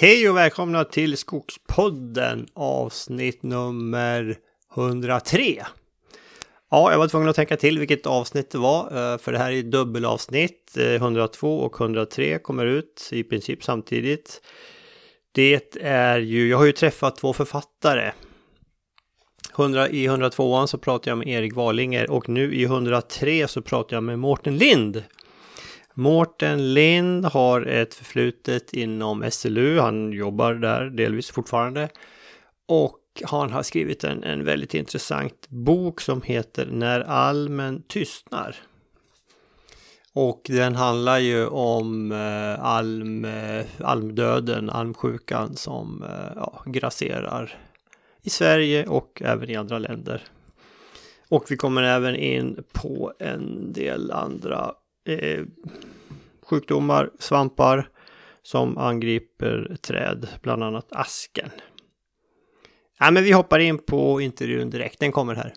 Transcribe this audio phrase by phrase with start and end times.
[0.00, 4.36] Hej och välkomna till Skogspodden avsnitt nummer
[4.76, 5.64] 103.
[6.70, 9.52] Ja, jag var tvungen att tänka till vilket avsnitt det var, eh, för det här
[9.52, 10.76] är dubbelavsnitt.
[10.76, 14.40] Eh, 102 och 103 kommer ut i princip samtidigt.
[15.32, 18.12] Det är ju, jag har ju träffat två författare.
[19.56, 23.96] 100, I 102 så pratar jag med Erik Walinger och nu i 103 så pratar
[23.96, 25.04] jag med Mårten Lind.
[25.98, 31.88] Mårten Lind har ett förflutet inom SLU, han jobbar där delvis fortfarande.
[32.66, 38.56] Och han har skrivit en, en väldigt intressant bok som heter När almen tystnar.
[40.12, 47.58] Och den handlar ju om eh, alm, eh, almdöden, almsjukan som eh, ja, grasserar
[48.22, 50.22] i Sverige och även i andra länder.
[51.28, 55.44] Och vi kommer även in på en del andra eh,
[56.42, 57.88] sjukdomar, svampar
[58.42, 61.50] som angriper träd, bland annat asken.
[62.98, 65.52] Ja, men vi hoppar in på intervjun direkt, den kommer här.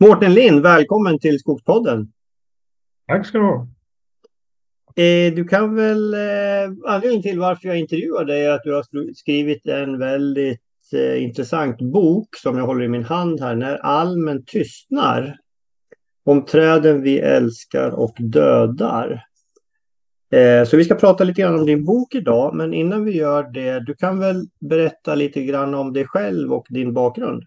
[0.00, 2.12] Mårten Lind, välkommen till Skogspodden.
[3.06, 3.68] Tack ska du ha.
[4.96, 9.14] Eh, du kan väl, eh, anledningen till varför jag intervjuar dig är att du har
[9.14, 10.60] skrivit en väldigt
[10.92, 15.36] eh, intressant bok som jag håller i min hand här, När almen tystnar.
[16.24, 19.24] Om träden vi älskar och dödar.
[20.32, 23.42] Eh, så vi ska prata lite grann om din bok idag, men innan vi gör
[23.42, 27.44] det, du kan väl berätta lite grann om dig själv och din bakgrund?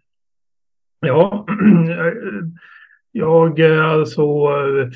[1.00, 1.46] Ja,
[1.90, 2.14] eh,
[3.12, 4.90] jag eh, alltså eh,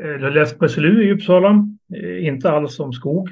[0.00, 1.68] jag har läst på SLU i Uppsala,
[2.20, 3.30] inte alls om skog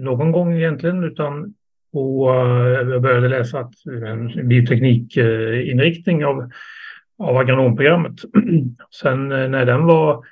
[0.00, 1.54] någon gång egentligen, utan
[1.92, 3.70] och jag började läsa
[4.06, 6.50] en bioteknikinriktning av,
[7.18, 8.14] av agronomprogrammet.
[8.90, 10.24] Sen eh, när den var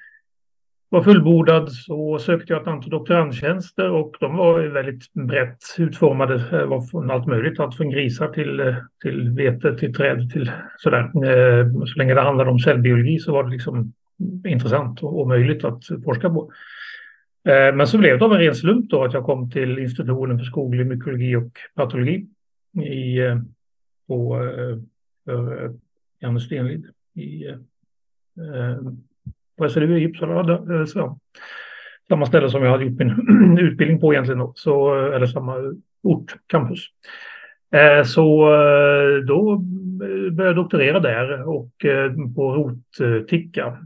[0.88, 6.38] var fullbordad så sökte jag ett antal doktorandtjänster och de var väldigt brett utformade.
[6.50, 10.52] Det var från allt möjligt, allt från grisar till, eh, till vete, till träd, till
[10.78, 11.10] sådär.
[11.86, 13.92] Så länge det handlade om cellbiologi så var det liksom
[14.48, 16.52] intressant och, och möjligt att forska på.
[17.74, 20.44] Men så blev det av en ren slump då att jag kom till institutionen för
[20.44, 22.26] skoglig mykologi och patologi
[22.82, 23.18] i,
[24.08, 24.38] på
[25.24, 25.74] för
[26.24, 28.78] Janne Stenlid i eh,
[29.58, 30.86] på SLU i Uppsala.
[30.86, 31.18] Så,
[32.08, 34.38] samma ställe som jag hade gjort min utbildning på egentligen.
[34.38, 35.56] Då, så, eh, eller samma
[36.02, 36.80] ort, campus.
[37.74, 39.56] Eh, så eh, då
[39.98, 43.78] började jag doktorera där och eh, på rotticka,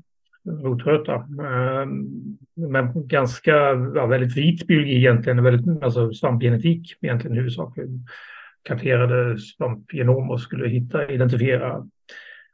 [0.62, 1.14] rotröta.
[1.14, 2.06] Ehm,
[2.54, 3.56] men ganska,
[3.94, 8.06] ja, väldigt vit biologi egentligen, väldigt, alltså svampgenetik egentligen huvudsakligen.
[8.62, 11.86] Karterade svampgenom och skulle hitta, identifiera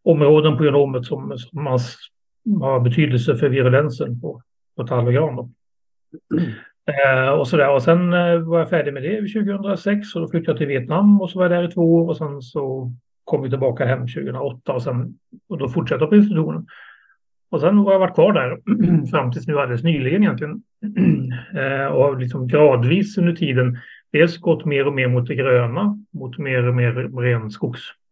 [0.04, 1.78] områden på genomet som, som man
[2.60, 4.42] har betydelse för virulensen på,
[4.76, 5.54] på tall och gran.
[6.86, 7.74] Eh, och, så där.
[7.74, 11.20] och sen eh, var jag färdig med det 2006 och då flyttade jag till Vietnam
[11.20, 12.92] och så var jag där i två år och sen så
[13.24, 16.66] kom vi tillbaka hem 2008 och, sen, och då fortsatte jag på institutionen.
[17.50, 18.58] Och sen har jag varit kvar där
[19.10, 20.62] fram tills nu alldeles nyligen egentligen.
[21.54, 23.78] eh, och har liksom gradvis under tiden
[24.12, 26.92] dels gått mer och mer mot det gröna, mot mer och mer
[27.22, 27.50] ren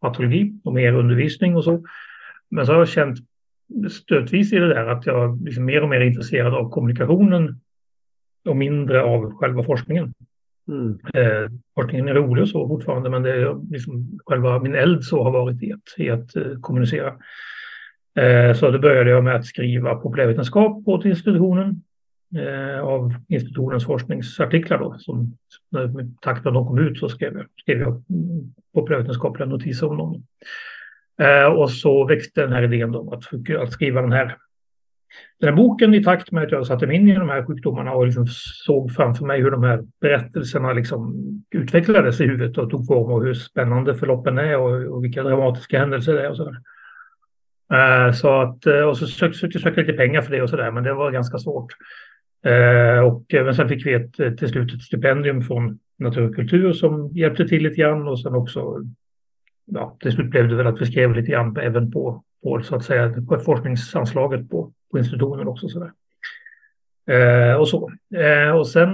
[0.02, 1.84] skogspatologi och mer undervisning och så.
[2.50, 3.18] Men så har jag känt
[3.90, 7.60] stötvis i det där att jag är liksom mer och mer intresserad av kommunikationen
[8.48, 10.14] och mindre av själva forskningen.
[10.68, 10.98] Mm.
[11.14, 15.22] Eh, forskningen är rolig och så fortfarande, men det är liksom själva min eld så
[15.22, 17.14] har varit i att, i att eh, kommunicera.
[18.18, 21.82] Eh, så då började jag med att skriva populärvetenskap åt institutionen
[22.36, 24.78] eh, av institutionens forskningsartiklar.
[24.78, 25.36] Då, som,
[25.70, 28.02] med takt med att de kom ut så skrev jag, skrev jag
[28.74, 30.22] populärvetenskapliga notiser om dem.
[31.20, 34.36] Eh, och så växte den här idén då att, att skriva den här,
[35.40, 37.92] den här boken i takt med att jag satte mig in i de här sjukdomarna
[37.92, 38.26] och liksom
[38.66, 41.14] såg framför mig hur de här berättelserna liksom
[41.50, 45.78] utvecklades i huvudet och tog form och hur spännande förloppen är och, och vilka dramatiska
[45.78, 46.56] händelser det är och så där.
[47.72, 50.56] Eh, så att, eh, och så sökte jag söka lite pengar för det och så
[50.56, 51.72] där, men det var ganska svårt.
[52.44, 56.34] Eh, och, även sen fick vi ett, eh, till slut ett stipendium från Natur och
[56.34, 58.84] kultur som hjälpte till lite grann och sen också
[59.64, 62.76] ja, till slut blev det väl att vi skrev lite grann även på, på så
[62.76, 65.68] att säga, på forskningsanslaget på, på institutionen också.
[65.68, 65.90] Så
[67.12, 67.92] eh, och så.
[68.14, 68.90] Eh, och sen,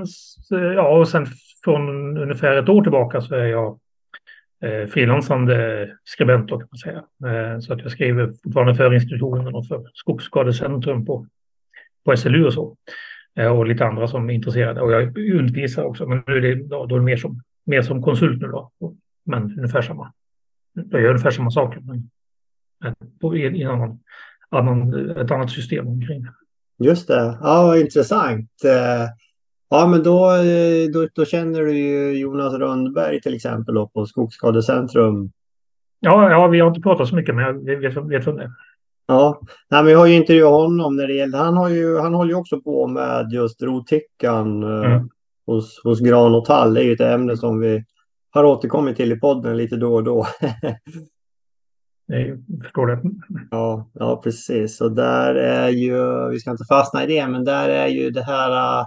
[0.52, 1.26] eh, ja, och sen
[1.64, 3.78] från ungefär ett år tillbaka så är jag
[4.62, 7.04] eh, frilansande skribent då, kan man säga.
[7.32, 11.26] Eh, så att jag skriver fortfarande för institutionen och för Skogsskadecentrum på,
[12.04, 12.76] på SLU och så.
[13.38, 14.80] Eh, och lite andra som är intresserade.
[14.80, 17.82] Och jag undervisar också, men nu är det, då, då är det mer, som, mer
[17.82, 18.70] som konsult nu då.
[19.24, 20.12] Men ungefär samma
[20.90, 22.10] jag gör ungefär samma saker, men
[23.20, 24.00] på, i, annan,
[24.48, 26.26] annan, ett annat system omkring
[26.78, 27.38] Just det.
[27.40, 28.50] Ja, vad intressant.
[28.64, 29.08] Eh,
[29.70, 34.06] Ja, men då, eh, då, då, känner du ju Jonas Rönnberg till exempel då, på
[34.06, 35.32] Skogsskadecentrum.
[36.00, 38.52] Ja, ja, vi har inte pratat så mycket, men jag vet, vet om det.
[39.10, 39.40] Ja,
[39.70, 42.30] Nej, men jag har ju intervjuat honom när det gäller, han, har ju, han håller
[42.30, 45.08] ju också på med just rotickan eh, mm.
[45.46, 46.74] hos, hos gran och tall.
[46.74, 47.84] Det är ju ett ämne som vi
[48.30, 50.26] har återkommit till i podden lite då och då.
[52.06, 53.00] Jag förstår det.
[53.50, 54.80] Ja, ja, precis.
[54.80, 58.22] Och där är ju, vi ska inte fastna i det, men där är ju det
[58.22, 58.84] här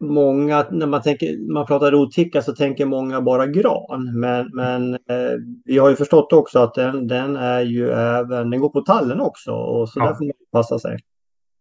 [0.00, 4.20] många, när man, tänker, man pratar rotkicka så tänker många bara gran.
[4.20, 8.60] Men, men eh, vi har ju förstått också att den, den är ju även, den
[8.60, 10.06] går på tallen också och så ja.
[10.06, 10.98] där får man passa sig.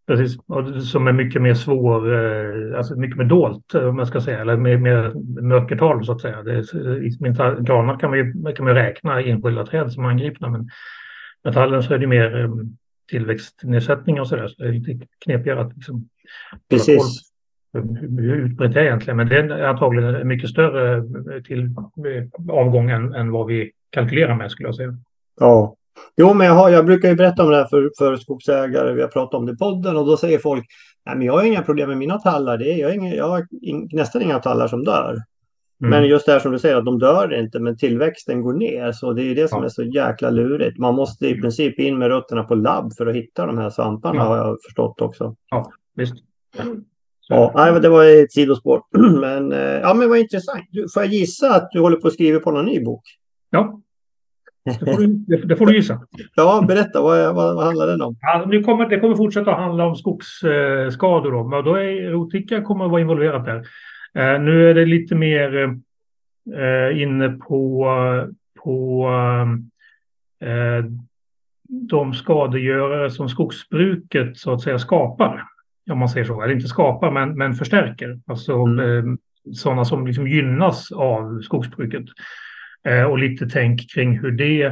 [0.08, 4.22] Precis, och som är mycket mer svår, eh, alltså mycket mer dolt om man ska
[4.22, 6.44] säga, eller mer, mer mörkertal så att säga.
[6.44, 7.10] Det är, I
[7.64, 10.70] granar kan man, ju, kan man räkna enskilda träd som är angripna, men
[11.44, 12.50] med tallen så är det mer eh,
[13.10, 16.10] tillväxtnedsättning och så där, så det är lite knepigare att liksom
[16.70, 17.30] Precis
[17.74, 21.04] hur utbrett det är egentligen, men det är antagligen en mycket större
[21.44, 24.98] till eh, avgång än, än vad vi kalkylerar med skulle jag säga.
[25.40, 25.76] Ja,
[26.18, 28.94] jo, men jag, har, jag brukar ju berätta om det här för, för skogsägare.
[28.94, 30.66] Vi har pratat om det i podden och då säger folk
[31.06, 32.58] Nej, men jag har inga problem med mina tallar.
[32.58, 35.18] Det är, jag, har inga, jag har in, nästan inga tallar som dör.
[35.82, 35.90] Mm.
[35.90, 38.92] Men just det här som du säger, att de dör inte, men tillväxten går ner.
[38.92, 39.66] Så det är det som ja.
[39.66, 40.78] är så jäkla lurigt.
[40.78, 44.16] Man måste i princip in med rötterna på labb för att hitta de här svamparna,
[44.16, 44.24] ja.
[44.24, 45.36] har jag förstått också.
[45.50, 46.16] Ja, visst.
[47.32, 48.82] Ja, nej, det var ett sidospår.
[49.22, 50.64] Men, eh, ja, men vad intressant.
[50.94, 53.04] Får jag gissa att du håller på att skriva på någon ny bok?
[53.50, 53.82] Ja,
[54.66, 56.02] det får du, det får du gissa.
[56.36, 57.02] Ja, berätta.
[57.02, 58.16] Vad, vad, vad handlar den om?
[58.22, 61.32] Ja, nu kommer, det kommer fortsätta att handla om skogsskador.
[61.32, 63.58] Då, men då är Rotika kommer att vara involverat där.
[64.16, 65.80] Eh, nu är det lite mer
[66.56, 67.86] eh, inne på,
[68.64, 69.10] på
[71.70, 75.46] de skadegörare som skogsbruket så att säga skapar
[75.90, 78.20] om man säger så, eller inte skapar men, men förstärker.
[78.28, 78.80] Alltså mm.
[78.80, 79.16] eh,
[79.54, 82.06] sådana som liksom gynnas av skogsbruket.
[82.88, 84.64] Eh, och lite tänk kring hur det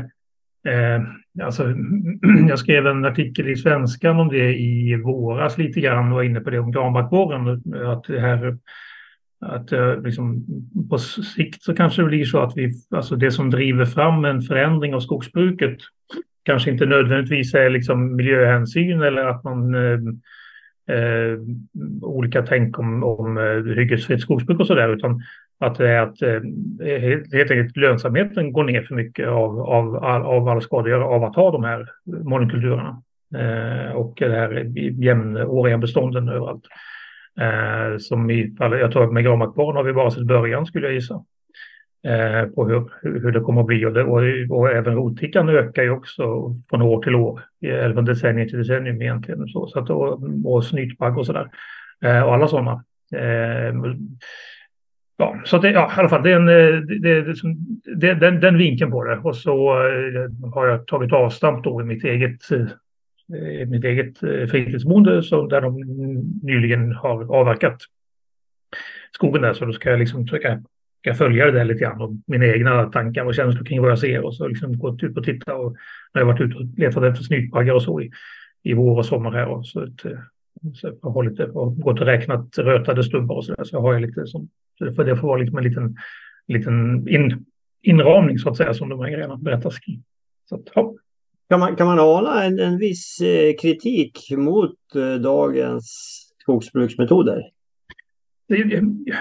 [0.71, 1.01] eh,
[1.43, 1.73] alltså,
[2.49, 6.49] jag skrev en artikel i Svenskan om det i våras lite grann, var inne på
[6.49, 7.47] det om granbarkborren.
[7.87, 8.57] Att det här,
[9.41, 10.45] att eh, liksom,
[10.89, 14.41] på sikt så kanske det blir så att vi, alltså det som driver fram en
[14.41, 15.77] förändring av skogsbruket
[16.45, 19.75] kanske inte nödvändigtvis är liksom miljöhänsyn eller att man
[20.87, 21.39] eh,
[22.01, 25.21] olika tänk om, om eh, hyggesfritt skogsbruk och sådär, utan
[25.59, 26.41] att det är att eh,
[27.33, 31.51] helt enkelt lönsamheten går ner för mycket av, av, av alla skadegörare av att ha
[31.51, 33.01] de här monokulturerna.
[33.35, 34.71] Eh, och det här
[35.03, 36.63] jämnåriga bestånden överallt.
[37.39, 40.87] Eh, som i fallet, jag tror att med granbarkborren har vi bara sett början skulle
[40.87, 41.23] jag gissa.
[42.03, 43.85] Eh, på hur, hur det kommer att bli.
[43.85, 44.21] Och, det, och,
[44.57, 49.01] och även rotickan ökar ju också från år till år, eller från decennium till decennium
[49.01, 49.47] egentligen.
[49.47, 51.49] Så, så att, och, och snytbagg och sådär.
[52.01, 52.83] Eh, och alla sådana.
[53.15, 53.73] Eh,
[55.17, 57.35] ja, så det, ja, i alla fall, det är en, eh, det, det,
[57.95, 59.17] det, den, den vinkeln på det.
[59.17, 64.19] Och så eh, har jag tagit avstamp då i mitt eget eh, mitt eget
[64.51, 65.81] fritidsboende så där de
[66.43, 67.77] nyligen har avverkat
[69.11, 69.53] skogen där.
[69.53, 70.61] Så då ska jag liksom försöka
[71.07, 73.99] ska följa det där lite grann och mina egna tankar och känslor kring vad jag
[73.99, 75.75] ser och så liksom gått ut och titta och
[76.13, 78.11] när jag varit ute och letat efter snytbaggar och så i,
[78.63, 80.01] i vår och sommar här och så, ett,
[80.73, 83.81] så jag har lite och gått och räknat rötade stubbar och så där så jag
[83.81, 84.49] har jag lite som
[84.95, 85.95] för det får vara liksom en liten
[86.47, 87.45] liten in,
[87.81, 90.03] inramning så att säga som de här grejerna berättas kring.
[90.49, 90.95] Så att, ja.
[91.49, 95.87] Kan man, kan man ana en, en viss eh, kritik mot eh, dagens
[96.41, 97.41] skogsbruksmetoder?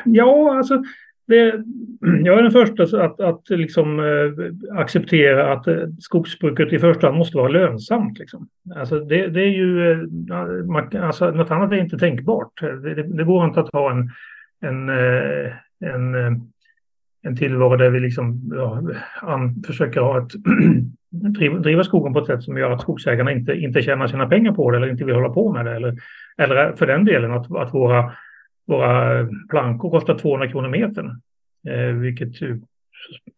[0.05, 0.83] Ja, alltså
[1.27, 1.63] det,
[2.01, 7.19] jag är den första att, att liksom, äh, acceptera att äh, skogsbruket i första hand
[7.19, 8.19] måste vara lönsamt.
[8.19, 8.49] Liksom.
[8.77, 12.61] Alltså det, det är ju, äh, man, alltså något annat är inte tänkbart.
[12.61, 14.11] Det, det, det går inte att ha en,
[14.61, 14.89] en,
[15.81, 16.15] en,
[17.23, 18.83] en tillvaro där vi liksom, ja,
[19.23, 20.33] an, försöker ha ett,
[21.11, 24.53] driva, driva skogen på ett sätt som gör att skogsägarna inte, inte tjänar sina pengar
[24.53, 25.75] på det eller inte vill hålla på med det.
[25.77, 25.97] Eller,
[26.39, 28.13] eller för den delen att, att våra
[28.67, 31.21] våra plankor kostar 200 kronor metern.
[31.69, 32.33] Eh, vilket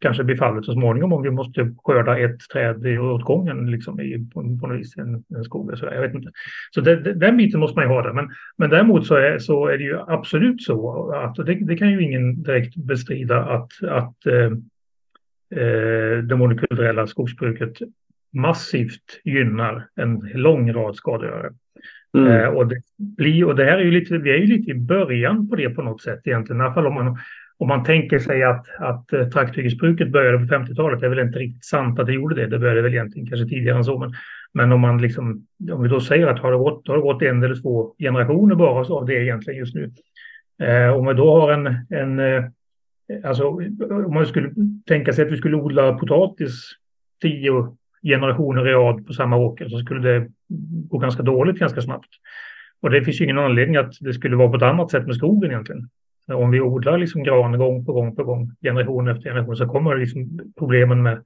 [0.00, 4.26] kanske blir fallet så småningom om vi måste skörda ett träd åt gången liksom, i,
[4.35, 5.78] på, på något vis, en, en skog.
[5.78, 6.30] Så jag vet inte.
[6.70, 8.12] Så det, det, den biten måste man ju ha där.
[8.12, 11.90] Men, men däremot så är, så är det ju absolut så att det, det kan
[11.90, 14.52] ju ingen direkt bestrida att, att eh,
[15.61, 17.78] eh, det monokulturella skogsbruket
[18.32, 21.50] massivt gynnar en lång rad skadegörare.
[22.15, 22.33] Mm.
[22.33, 24.75] Eh, och, det blir, och det här är ju lite, vi är ju lite i
[24.75, 26.61] början på det på något sätt egentligen.
[26.61, 27.19] I alla fall om man,
[27.59, 31.38] om man tänker sig att, att eh, trakthyggesbruket började på 50-talet, det är väl inte
[31.38, 32.47] riktigt sant att det gjorde det.
[32.47, 33.99] Det började väl egentligen kanske tidigare än så.
[33.99, 34.12] Men,
[34.53, 37.23] men om man liksom, om vi då säger att har det gått, har det gått
[37.23, 39.91] en eller två generationer bara av det egentligen just nu.
[40.62, 42.45] Eh, om vi då har en, en eh,
[43.25, 43.45] alltså
[43.91, 44.50] om man skulle
[44.87, 46.71] tänka sig att vi skulle odla potatis
[47.23, 50.28] tio generationer i rad på samma åker så skulle det
[50.90, 52.09] gå ganska dåligt ganska snabbt.
[52.81, 55.17] Och det finns ju ingen anledning att det skulle vara på ett annat sätt med
[55.17, 55.88] skogen egentligen.
[56.33, 59.97] Om vi odlar liksom gran gång på gång på gång, generation efter generation, så kommer
[59.97, 61.25] liksom problemen med,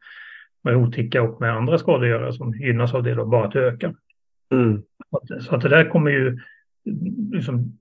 [0.64, 3.94] med roticka och med andra skadegörare som gynnas av det då bara att öka.
[4.52, 4.82] Mm.
[5.40, 6.38] Så att det där kommer ju...
[7.32, 7.78] Liksom,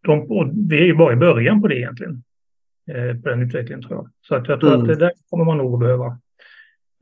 [0.00, 0.26] de,
[0.68, 2.22] vi är ju bara i början på det egentligen.
[2.90, 4.08] Eh, på den utvecklingen tror jag.
[4.28, 4.80] Så att jag tror mm.
[4.80, 6.18] att det där kommer man nog behöva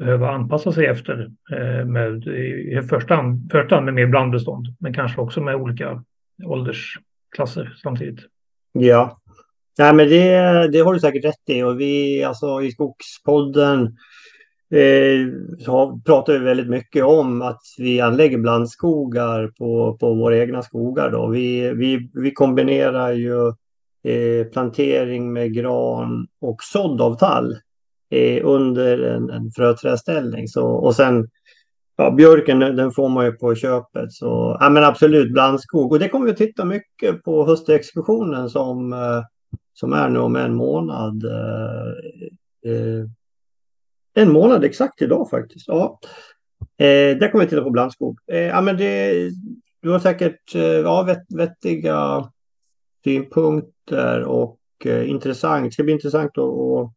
[0.01, 4.95] behöva anpassa sig efter eh, med, i första hand, första hand med mer blandbestånd, men
[4.95, 6.05] kanske också med olika
[6.45, 8.21] åldersklasser samtidigt.
[8.73, 9.21] Ja,
[9.79, 13.83] Nej, men det, det har du säkert rätt i och vi alltså i Skogspodden
[14.71, 15.29] eh,
[16.07, 21.11] pratar vi väldigt mycket om att vi anlägger blandskogar på, på våra egna skogar.
[21.11, 21.27] Då.
[21.27, 23.49] Vi, vi, vi kombinerar ju
[24.05, 27.57] eh, plantering med gran och sådd av tall
[28.11, 30.49] eh, under en, en fröträdställning.
[30.49, 31.29] Så, och sen
[31.97, 34.13] ja, björken den får man ju på köpet.
[34.13, 35.93] Så ja, men absolut blandskog.
[35.93, 39.23] Och det kommer vi att titta mycket på höstexkursionen som, eh,
[39.75, 41.25] som är nu om en månad.
[41.25, 43.05] Eh, eh,
[44.15, 45.69] en månad exakt idag faktiskt.
[45.69, 45.99] Ja.
[46.79, 48.19] Eh, där kommer vi titta på blandskog.
[48.33, 49.31] Eh, ja, men det,
[49.81, 52.31] du har säkert eh, ja, vett, vettiga
[53.05, 55.65] synpunkter och eh, intressant.
[55.65, 56.93] Det ska bli intressant att, att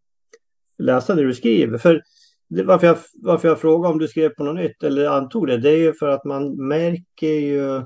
[0.77, 1.77] läsa det du skriver.
[1.77, 2.01] För
[2.47, 5.69] varför jag, varför jag frågar om du skrev på något nytt eller antog det, det
[5.69, 7.81] är ju för att man märker ju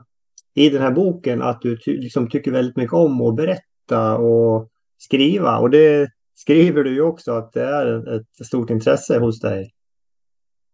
[0.54, 4.70] i den här boken att du ty liksom tycker väldigt mycket om att berätta och
[4.98, 5.58] skriva.
[5.58, 9.72] Och det skriver du ju också att det är ett stort intresse hos dig.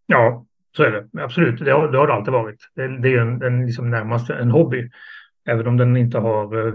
[0.06, 0.46] Ja,
[0.78, 1.24] så är det.
[1.24, 2.60] Absolut, det har det, har det alltid varit.
[2.76, 4.90] Det, det är en, en liksom närmast en hobby.
[5.46, 6.74] Även om den inte har eh,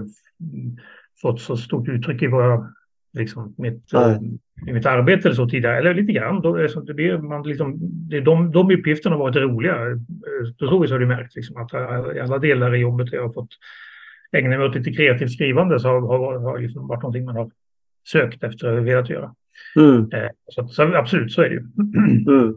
[1.23, 2.73] fått så stort uttryck i våra,
[3.13, 4.17] liksom, mitt, uh,
[4.67, 5.79] i mitt arbete eller så tidigare.
[5.79, 6.41] Eller lite grann.
[6.41, 9.77] Då, det blir, man liksom, det, de, de uppgifterna har varit roliga.
[10.59, 11.75] På så vis har det märkt liksom, att
[12.17, 13.51] i alla delar i jobbet jag har fått
[14.33, 17.51] ägna mig åt lite kreativt skrivande så har, har, har liksom varit någonting man har
[18.09, 19.35] sökt efter och velat göra.
[19.77, 20.11] Mm.
[20.13, 21.67] Eh, så, så, absolut, så är det ju.
[22.29, 22.57] Mm.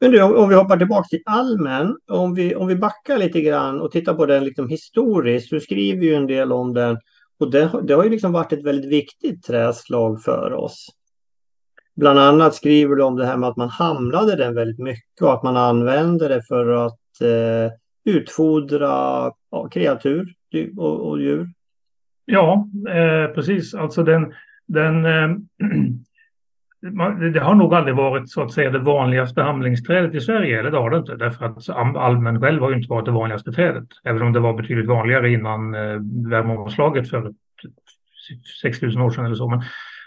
[0.00, 3.80] Men du, om vi hoppar tillbaka till allmän, om vi, om vi backar lite grann
[3.80, 6.98] och tittar på den liksom historiskt, du skriver ju en del om den
[7.42, 10.88] och det, det har ju liksom varit ett väldigt viktigt träslag för oss.
[11.96, 15.34] Bland annat skriver du om det här med att man hamnade den väldigt mycket och
[15.34, 17.72] att man använde det för att eh,
[18.04, 20.34] utfodra ja, kreatur
[20.76, 21.48] och, och djur.
[22.24, 23.74] Ja, eh, precis.
[23.74, 24.34] Alltså den,
[24.66, 25.36] den eh,
[27.32, 30.78] det har nog aldrig varit så att säga det vanligaste hamlingsträdet i Sverige, eller det
[30.78, 34.22] har det inte, därför att almen själv har ju inte varit det vanligaste trädet, även
[34.22, 37.32] om det var betydligt vanligare innan eh, värmeomslaget för
[38.62, 39.48] 6000 år sedan eller så.
[39.48, 39.62] Men,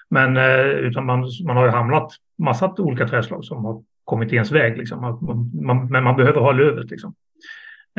[0.10, 4.36] men eh, utan man, man har ju hamnat massa olika trädslag som har kommit i
[4.36, 5.01] ens väg, liksom.
[5.01, 7.15] man, man, men man behöver ha lövet liksom,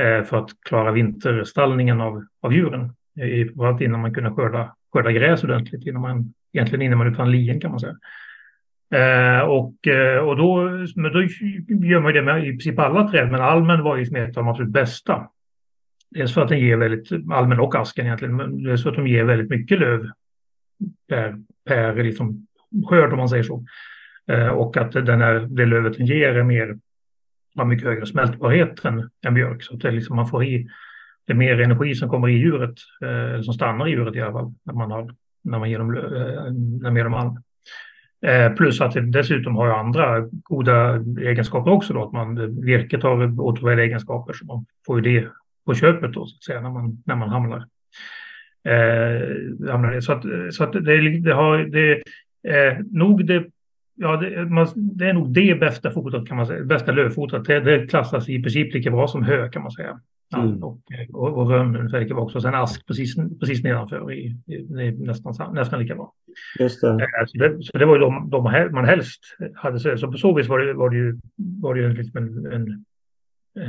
[0.00, 5.45] eh, för att klara vinterstallningen av, av djuren, i, innan man kunde skörda, skörda gräs
[5.45, 7.97] ordentligt, innan man, egentligen innan man utan lien kan man säga.
[8.90, 10.62] Eh, och, eh, och då,
[10.97, 11.23] men då
[11.87, 14.49] gör man det med i princip alla träd, men almen var ju ett av de
[14.49, 15.28] absolut bästa.
[16.11, 19.07] Dels för att den ger väldigt, almen och asken egentligen, men dels för att de
[19.07, 20.11] ger väldigt mycket löv
[21.09, 21.35] per,
[21.69, 22.47] per liksom
[22.88, 23.64] skörd om man säger så.
[24.26, 26.78] Eh, och att den här, det lövet den ger är mer,
[27.57, 29.62] har mycket högre smältbarhet än, än björk.
[29.62, 30.69] Så att det liksom, man får i,
[31.26, 34.33] det är mer energi som kommer i djuret, eh, som stannar i djuret i alla
[34.33, 36.02] fall, när man, har, när man ger dem, eh,
[36.83, 37.43] när man ger dem alm.
[38.23, 41.92] Eh, plus att det dessutom har andra goda egenskaper också.
[41.92, 45.28] Då, att man, virket har åtråvärda egenskaper så man får ju det
[45.66, 47.66] på köpet då, så att säga, när man, när man hamnar.
[48.64, 52.02] Eh, så att, så att det, det har det,
[52.49, 53.44] eh, nog det
[53.99, 56.64] Ja, det, man, det, är nog det bästa fotot kan man säga.
[56.64, 57.44] Bästa lövfotot.
[57.44, 60.00] Det, det klassas i princip lika bra som hö kan man säga.
[60.37, 60.62] Mm.
[60.62, 60.80] och,
[61.12, 62.40] och, och rönn ungefär lika bra också.
[62.40, 66.12] Sen ask precis, precis nedanför i, i, i nästan, nästan lika bra.
[66.59, 66.88] Just det.
[66.88, 69.21] Eh, så, det, så det var ju de, de man helst
[69.55, 69.81] hade.
[69.81, 71.19] Så, så på så vis var det, var det ju,
[71.62, 72.85] var det ju liksom en, en,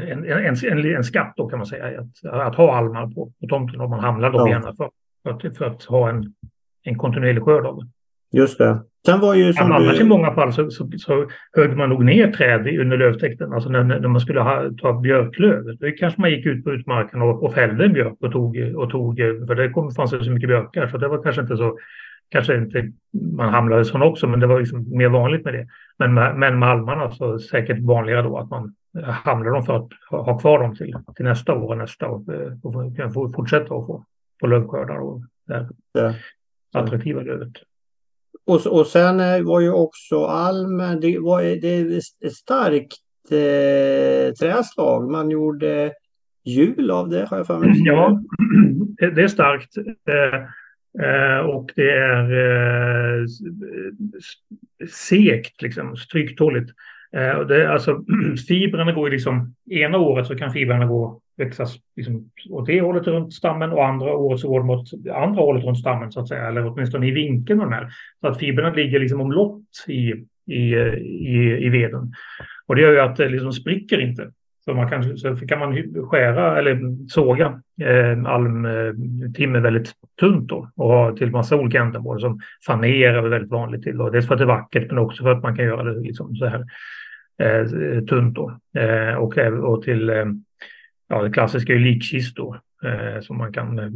[0.09, 2.01] en, en, en, en skatt då kan man säga.
[2.01, 4.49] Att, att ha almar på, på tomten om man hamnar då ja.
[4.49, 4.89] gärna för,
[5.23, 6.33] för, att, för att ha en,
[6.83, 7.87] en kontinuerlig skörd av det.
[8.37, 8.79] Just det.
[9.05, 10.03] Sen var ju som Annars du...
[10.03, 13.53] i många fall så, så, så högg man nog ner träd under lövtäkten.
[13.53, 15.77] Alltså när, när man skulle ha, ta björklöv.
[15.79, 18.89] Då kanske man gick ut på utmarken och, och fällde en björk och tog, och
[18.89, 21.77] tog för det kom, fanns det så mycket björkar så det var kanske inte så
[22.29, 22.91] kanske inte
[23.35, 25.67] man hamnade sån också, men det var liksom mer vanligt med det.
[25.97, 29.89] Men med, men med almarna så säkert vanligare då att man hamnar dem för att
[30.09, 32.23] ha, ha kvar dem till, till nästa år och nästa år
[32.63, 34.05] och, och, och fortsätta att få,
[34.39, 36.13] få lövskördar och Det ja.
[36.73, 37.53] attraktiva lövet.
[38.45, 41.79] Och, och sen var ju också alm, det var det
[42.25, 42.97] är starkt
[43.31, 45.11] eh, träslag.
[45.11, 45.93] Man gjorde
[46.45, 47.71] hjul av det har jag för mig.
[47.75, 48.21] Ja,
[49.15, 49.77] det är starkt.
[49.77, 50.43] Eh, eh,
[51.01, 52.31] Eh, och det är
[53.19, 53.25] eh,
[54.89, 56.71] segt, liksom, stryktåligt.
[57.11, 58.03] Eh, det, alltså,
[58.47, 63.07] fibrerna går ju liksom, ena året så kan fibrerna gå växas liksom, åt det hållet
[63.07, 66.27] runt stammen och andra året så går de åt andra hållet runt stammen så att
[66.27, 67.89] säga, eller åtminstone i vinkeln de här.
[68.21, 70.13] Så att fibrerna ligger liksom omlott i,
[70.45, 72.13] i, eh, i, i veden.
[72.67, 74.31] Och det gör ju att det liksom spricker inte.
[74.67, 80.71] Så, man kan, så kan man skära eller såga eh, almtimmer eh, väldigt tunt då
[80.75, 83.97] och ha till massa olika ändamål som faner är väldigt vanligt till.
[83.97, 84.09] Då.
[84.09, 86.35] Dels för att det är vackert men också för att man kan göra det liksom
[86.35, 86.65] så här
[87.41, 87.67] eh,
[88.03, 88.59] tunt då.
[88.77, 90.25] Eh, och, och till eh,
[91.09, 93.89] ja, det klassiska är likkistor eh, som man kan eh,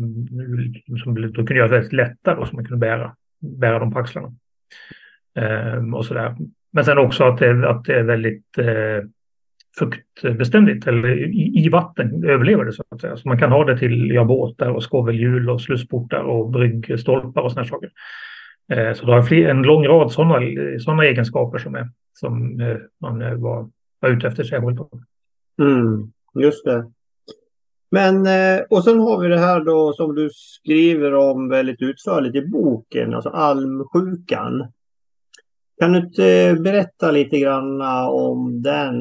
[1.04, 4.34] som då kunde göra väldigt lätta då, så man kunde bära, bära dem på axlarna.
[5.36, 6.36] Eh, och så där.
[6.74, 9.08] Men sen också att det, att det är väldigt eh,
[9.80, 13.18] fuktbeständigt eller i, i, vatten överlever det så att säga.
[13.18, 17.52] Så man kan ha det till ja, båtar och skovelhjul och slussportar och bryggstolpar och
[17.52, 17.90] sådana saker.
[18.72, 20.40] Eh, så det har fler, en lång rad sådana
[20.80, 24.80] såna egenskaper som, är, som eh, man eh, var, var ute efter särskilt.
[25.60, 26.92] Mm, just det.
[27.92, 32.36] Men, eh, och sen har vi det här då som du skriver om väldigt utförligt
[32.36, 34.72] i boken, alltså almsjukan.
[35.82, 38.96] Kan du inte berätta lite grann om den?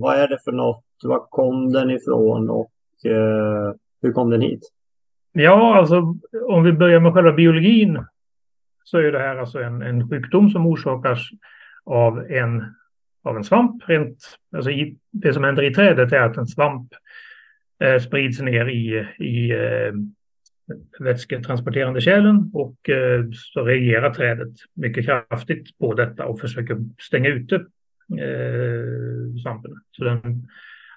[0.00, 0.84] Vad är det för något?
[1.04, 2.72] Var kom den ifrån och
[3.04, 4.60] eh, hur kom den hit?
[5.32, 6.16] Ja, alltså
[6.48, 8.04] om vi börjar med själva biologin
[8.84, 11.18] så är det här alltså en, en sjukdom som orsakas
[11.84, 12.64] av en,
[13.22, 13.82] av en svamp.
[13.86, 16.88] Rent, alltså i, det som händer i trädet är att en svamp
[17.84, 19.92] eh, sprids ner i, i eh,
[21.00, 27.54] vätsketransporterande kärlen och eh, så reagerar trädet mycket kraftigt på detta och försöker stänga ute
[28.20, 29.72] eh, svampen.
[29.90, 30.48] Så den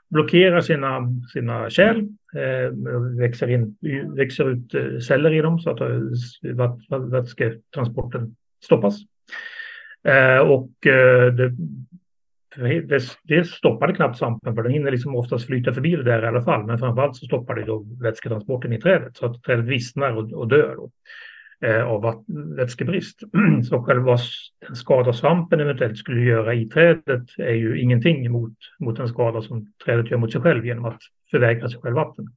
[0.09, 1.01] blockerar sina,
[1.33, 1.97] sina kärl,
[2.35, 2.71] eh,
[3.19, 3.77] växer, in,
[4.15, 8.95] växer ut eh, celler i dem så att eh, vätsketransporten stoppas.
[10.03, 11.55] Eh, och det
[12.57, 16.27] det, det stoppade knappt svampen för den hinner liksom oftast flyta förbi det där i
[16.27, 16.65] alla fall.
[16.65, 20.47] Men framförallt så stoppar det då vätsketransporten i trädet så att trädet vissnar och, och
[20.47, 20.91] dör då,
[21.67, 22.25] eh, av
[22.57, 23.19] vätskebrist.
[23.69, 24.17] så själva
[24.67, 29.41] den skada svampen eventuellt skulle göra i trädet är ju ingenting mot, mot den skada
[29.41, 32.27] som trädet gör mot sig själv genom att förvägra sig själv vatten.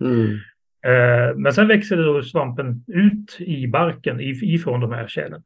[0.00, 0.38] Mm.
[0.86, 5.42] Eh, men sen växer då svampen ut i barken ifrån de här kärlen.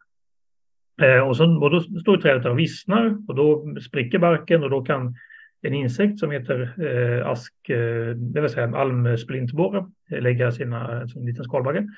[1.01, 4.71] Eh, och, så, och då står trädet där och vissnar och då spricker barken och
[4.71, 5.15] då kan
[5.63, 11.01] en insekt som heter eh, ask, eh, det vill säga en almsplintborre, eh, lägga sina,
[11.01, 11.89] alltså en liten skalbagge,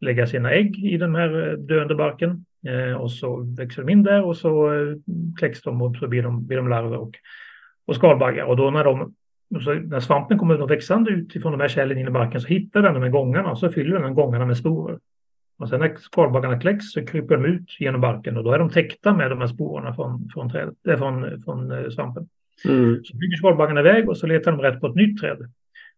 [0.00, 4.02] lägga sina ägg i den här eh, döende barken eh, och så växer de in
[4.02, 4.96] där och så eh,
[5.38, 7.14] kläcks de och så blir de, blir de larver och,
[7.86, 8.44] och skalbaggar.
[8.44, 9.14] Och då när, de,
[9.64, 12.94] så när svampen kommer växande utifrån de här kärlen in i barken så hittar den
[12.94, 14.98] de här gångarna och så fyller den gångarna med sporer.
[15.58, 18.70] Och sen när skalbaggarna kläcks så kryper de ut genom barken och då är de
[18.70, 22.28] täckta med de här sporerna från, från, trädet, äh, från, från äh, svampen.
[22.64, 23.04] Mm.
[23.04, 25.50] Så flyger skalbaggarna iväg och så letar de rätt på ett nytt träd.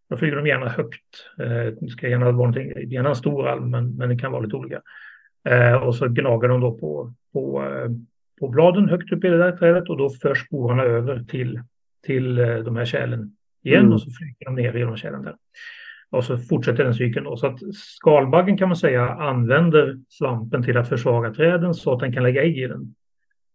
[0.09, 1.25] Då flyger de gärna högt.
[1.39, 4.41] Eh, det ska gärna vara någonting, gärna en stor alm, men, men det kan vara
[4.41, 4.81] lite olika.
[5.45, 7.89] Eh, och så gnager de då på, på, eh,
[8.39, 11.61] på bladen högt upp i det där trädet och då förs sporerna över till,
[12.05, 13.93] till eh, de här kärlen igen mm.
[13.93, 15.35] och så flyger de ner genom kärlen där.
[16.11, 17.37] Och så fortsätter den cykeln då.
[17.37, 22.13] Så att skalbaggen kan man säga använder svampen till att försvaga träden så att den
[22.13, 22.95] kan lägga ägg i den.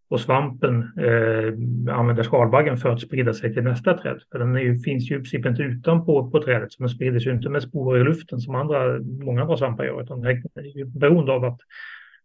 [0.09, 4.21] Och svampen eh, använder skalbaggen för att sprida sig till nästa träd.
[4.33, 7.33] För den ju, finns ju i princip inte utanpå på trädet, så den sprider sig
[7.33, 11.33] inte med sporer i luften som andra, många andra svampar gör, utan den är beroende
[11.33, 11.61] av att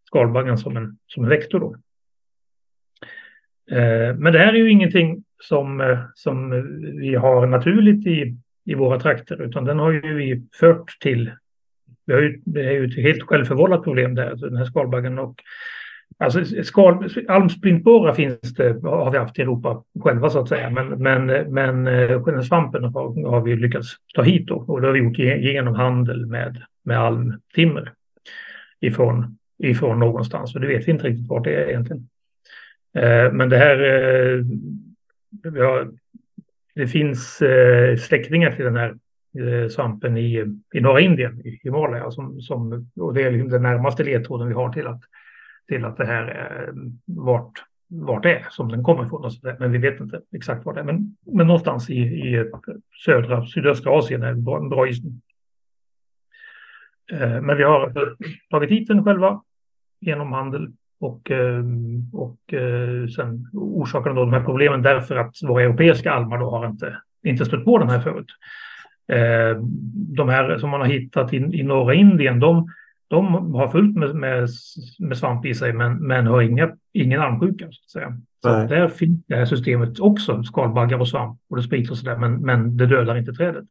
[0.04, 1.60] skalbaggen som en, som en vektor.
[1.60, 1.76] Då.
[3.76, 6.50] Eh, men det här är ju ingenting som, eh, som
[7.00, 8.38] vi har naturligt i
[8.70, 11.32] i våra trakter, utan den har ju vi fört till,
[12.06, 15.20] vi har ju, det är ju ett helt självförvållat problem där, alltså den här skalbaggen
[15.20, 15.36] och
[16.18, 20.88] Alltså skal, almsprintborrar finns det, har vi haft i Europa själva så att säga, men,
[20.88, 25.00] men, men eh, svampen har, har vi lyckats ta hit då, och det har vi
[25.00, 27.94] gjort genom handel med, med almtimmer
[28.80, 32.10] ifrån, ifrån någonstans, och det vet vi inte riktigt vart det är egentligen.
[32.98, 34.44] Eh, men det här, eh,
[35.52, 35.92] vi har
[36.80, 38.96] det finns eh, släktingar till den här
[39.39, 43.63] eh, svampen i, i norra Indien, i Himalaya, som, som, och det är liksom den
[43.63, 45.02] närmaste ledtråden vi har till att,
[45.68, 46.74] till att det här är
[47.06, 47.52] vart,
[47.88, 49.32] vart det är som den kommer ifrån.
[49.60, 50.84] Men vi vet inte exakt var det är.
[50.84, 52.52] Men, men någonstans i, i
[53.06, 55.22] södra, sydöstra Asien är en bra, en bra gissning.
[57.12, 58.15] Eh, men vi har
[58.50, 59.42] tagit hit den själva
[60.00, 61.64] genom handel och, eh,
[62.14, 66.98] och eh, sen orsakar de här problemen därför att våra europeiska almar då har inte,
[67.24, 68.32] inte stött på den här förut.
[70.16, 72.70] De här som man har hittat i, i norra Indien, de,
[73.08, 74.50] de har fullt med, med,
[75.00, 77.68] med svamp i sig men, men har inga, ingen almsjuka.
[77.72, 78.18] Så, att säga.
[78.44, 82.18] så där finns det här systemet också, skalbaggar och svamp och det sprids och sådär
[82.18, 83.66] men, men det dödar inte trädet.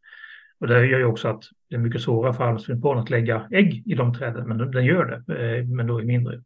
[0.60, 3.82] Och det gör ju också att det är mycket svårare för almsvinporn att lägga ägg
[3.86, 6.40] i de träden, men den gör det, eh, men då i mindre,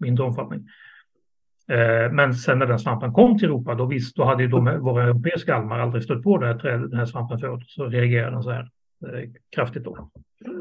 [0.00, 0.68] mindre omfattning.
[1.68, 4.80] Eh, men sen när den svampen kom till Europa, då, visst, då hade ju de,
[4.80, 8.30] våra europeiska almar aldrig stött på det här trädet, den här svampen förut, så reagerade
[8.30, 8.70] den så här
[9.06, 10.10] eh, kraftigt då.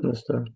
[0.04, 0.48] Just det.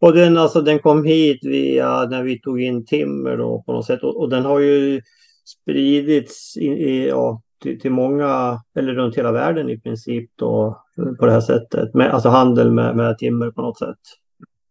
[0.00, 3.86] Och den, alltså, den kom hit via när vi tog in timmer då på något
[3.86, 5.00] sätt och, och den har ju
[5.44, 10.82] spridits i, i, ja, till, till, många, eller runt hela världen i princip då
[11.18, 11.94] på det här sättet?
[11.94, 13.98] Med, alltså handel med, med timmer på något sätt?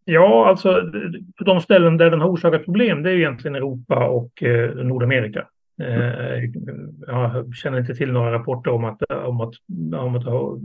[0.10, 0.92] Ja, alltså
[1.38, 5.48] på de ställen där den har orsakat problem, det är egentligen Europa och eh, Nordamerika.
[5.82, 6.44] Eh,
[7.08, 9.54] jag känner inte till några rapporter om att, om att,
[9.94, 10.60] om att, det har,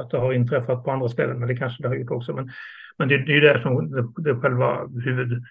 [0.00, 2.32] att det har inträffat på andra ställen, men det kanske det har gjort också.
[2.32, 2.50] Men,
[2.96, 5.42] men det, det är ju det som det, det själva huvud,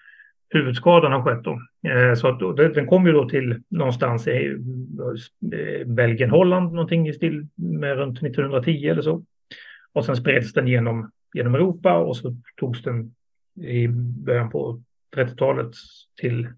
[0.50, 1.44] huvudskadan har skett.
[1.44, 1.60] Då.
[1.90, 4.58] Eh, så att, den kom ju då till någonstans i
[5.52, 9.24] eh, Belgien, Holland, någonting i stil med runt 1910 eller så.
[9.92, 13.14] Och sen spreds den genom, genom Europa och så togs den
[13.60, 14.82] i början på
[15.16, 15.72] 30-talet
[16.20, 16.48] till,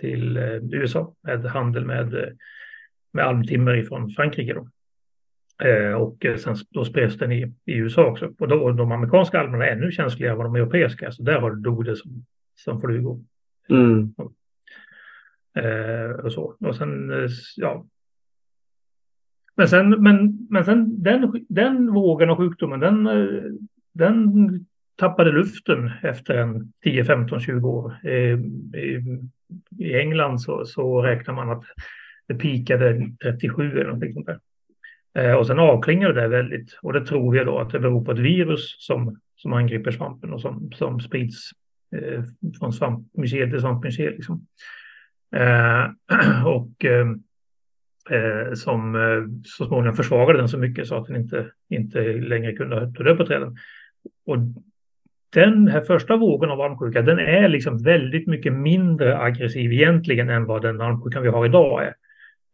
[0.00, 2.36] till eh, USA med handel med,
[3.12, 4.54] med almtimmer från Frankrike.
[4.54, 4.68] Då.
[5.98, 8.32] Och sen då spreds den i, i USA också.
[8.38, 11.84] Och då, de amerikanska almerna är ännu känsligare än de europeiska, så där har dog
[11.84, 13.24] det som, som flugor.
[13.68, 14.14] Mm.
[15.54, 16.56] Eh, och så.
[16.60, 17.86] Och sen, eh, ja.
[19.56, 23.42] Men sen, men, men sen den, den vågen av sjukdomen, den, eh,
[23.92, 28.06] den tappade luften efter en 10, 15, 20 år.
[28.06, 28.38] I,
[29.78, 31.64] i England så, så räknar man att
[32.28, 34.40] det pikade 37 eller någonting sånt där.
[35.14, 36.78] Eh, och sen avklingade det väldigt.
[36.82, 40.32] Och det tror jag då att det beror på ett virus som, som angriper svampen
[40.32, 41.50] och som, som sprids
[41.96, 42.22] eh,
[42.58, 44.14] från svampmuseet till svampmuseet.
[44.14, 44.46] Liksom.
[45.36, 45.84] Eh,
[46.46, 47.06] och eh,
[48.10, 52.52] eh, som eh, så småningom försvagade den så mycket så att den inte, inte längre
[52.52, 53.56] kunde ta död på träden.
[54.26, 54.36] Och
[55.32, 60.44] den här första vågen av almsjuka, den är liksom väldigt mycket mindre aggressiv egentligen än
[60.44, 61.94] vad den almsjukan vi har idag är.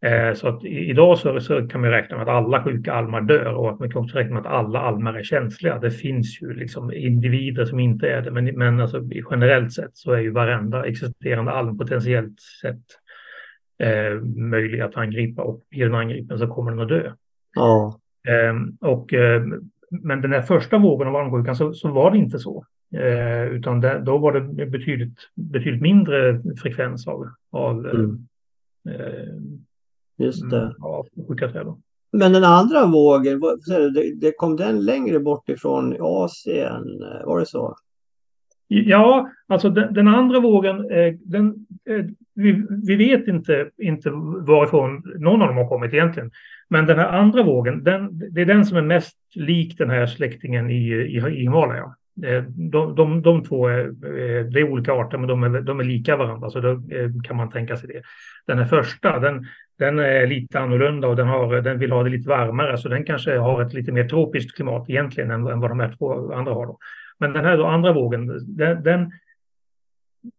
[0.01, 3.53] Eh, så att idag så, så, kan man räkna med att alla sjuka almar dör
[3.53, 5.79] och att man kan också räkna med att alla almar är känsliga.
[5.79, 10.11] Det finns ju liksom individer som inte är det, men, men alltså, generellt sett så
[10.11, 12.83] är ju varenda existerande alm potentiellt sett
[13.83, 17.11] eh, möjlig att angripa och blir den angripen så kommer den att dö.
[17.55, 17.99] Ja.
[18.27, 19.13] Eh, och,
[19.91, 22.65] men den här första vågen av almsjukan så, så var det inte så.
[22.95, 28.27] Eh, utan det, då var det betydligt, betydligt mindre frekvens av, av mm.
[28.89, 29.33] Eh,
[30.17, 30.61] Just det.
[30.61, 31.73] Mm, ja, sjuka träd.
[32.11, 33.39] Men den andra vågen,
[33.93, 36.83] det, det kom den längre bort ifrån Asien?
[37.25, 37.77] Var det så?
[38.67, 42.05] Ja, alltså den, den andra vågen, eh, den, eh,
[42.37, 44.09] vi, vi, vet inte, inte
[44.47, 46.31] varifrån någon av dem har kommit egentligen.
[46.69, 50.05] Men den här andra vågen, den, det är den som är mest lik den här
[50.05, 51.95] släktingen i, i, i Himalaya.
[52.25, 55.79] Eh, de, de, de två är, eh, det är olika arter, men de är, de
[55.79, 58.01] är lika varandra, så då eh, kan man tänka sig det.
[58.47, 59.45] Den här första, den,
[59.79, 63.03] den är lite annorlunda och den, har, den vill ha det lite varmare, så den
[63.03, 66.53] kanske har ett lite mer tropiskt klimat egentligen än, än vad de här två andra
[66.53, 66.65] har.
[66.65, 66.77] Då.
[67.19, 69.11] Men den här då, andra vågen, den, den,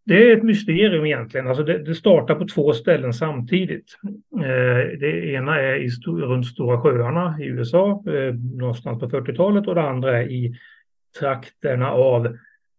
[0.05, 1.49] det är ett mysterium egentligen.
[1.49, 3.97] Alltså det, det startar på två ställen samtidigt.
[4.35, 9.75] Eh, det ena är i, runt Stora sjöarna i USA, eh, någonstans på 40-talet, och
[9.75, 10.55] det andra är i
[11.21, 12.37] trakterna av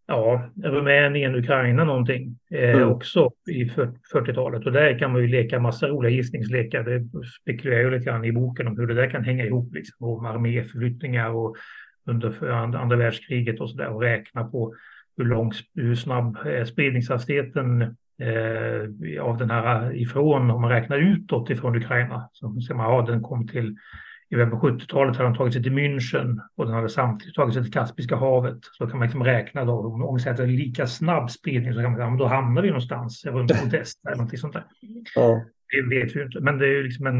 [0.08, 2.90] ja, Rumänien, Ukraina någonting eh, mm.
[2.90, 3.64] också i
[4.14, 4.66] 40-talet.
[4.66, 6.84] Och där kan man ju leka massa roliga gissningslekar.
[6.84, 10.08] Det spekulerar ju lite grann i boken om hur det där kan hänga ihop, liksom,
[10.08, 11.56] och arméförflyttningar och
[12.06, 14.74] under andra världskriget och så där och räkna på
[15.20, 17.82] hur lång, hur snabb är spridningshastigheten
[18.22, 22.30] eh, av den här ifrån, om man räknar utåt ifrån Ukraina.
[22.34, 23.76] Så ser man, ja, den kom till
[24.32, 27.54] i början på 70-talet hade de tagit sig till München och den hade samtidigt tagit
[27.54, 28.58] sig till Kaspiska havet.
[28.62, 29.74] Så kan man liksom räkna då,
[30.08, 32.62] om vi säger att det är lika snabb spridning så kan man säga, då hamnar
[32.62, 34.64] vi någonstans runt Odessa eller någonting sånt där.
[35.16, 35.46] Ja.
[35.72, 37.20] Det vet vi inte, men det är, liksom en,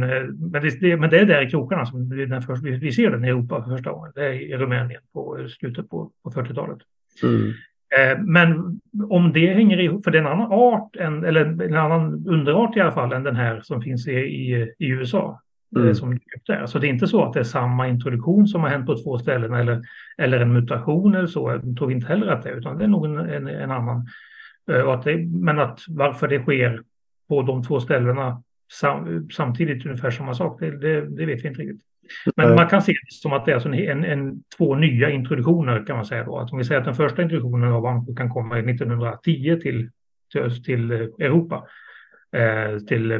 [0.52, 3.26] men det, det, men det är där i krokarna som den först, vi ser den
[3.26, 4.12] i Europa för första gången.
[4.16, 6.78] Det är i Rumänien på slutet på, på 40-talet.
[7.24, 7.54] Mm.
[7.98, 11.76] Eh, men om det hänger ihop, för det är en annan art, än, eller en
[11.76, 15.42] annan underart i alla fall, än den här som finns i, i, i USA.
[15.76, 15.96] mm.
[15.96, 16.66] som där.
[16.66, 19.18] Så det är inte så att det är samma introduktion som har hänt på två
[19.18, 19.82] ställen eller,
[20.18, 21.50] eller en mutation eller så.
[21.50, 24.08] Jag tror inte heller att det är, utan det är nog en, en, en annan.
[24.88, 26.84] Att det, men att varför det sker
[27.30, 31.62] på de två ställena sam, samtidigt ungefär samma sak, det, det, det, vet vi inte
[31.62, 31.82] riktigt.
[32.36, 35.86] Men man kan se det som att det är alltså en, en, två nya introduktioner
[35.86, 36.40] kan man säga då.
[36.40, 39.90] Att om vi säger att den första introduktionen av Anko kan komma 1910 till,
[40.32, 41.64] till, till Europa,
[42.32, 43.20] eh, till eh,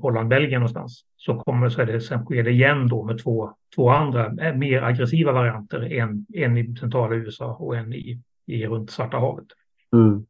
[0.00, 3.50] Holland, Belgien någonstans, så kommer så är det, sen sker det igen då med två,
[3.74, 8.66] två andra eh, mer aggressiva varianter, en, en i centrala USA och en i, i
[8.66, 9.46] runt Svarta havet.
[9.92, 10.26] Mm.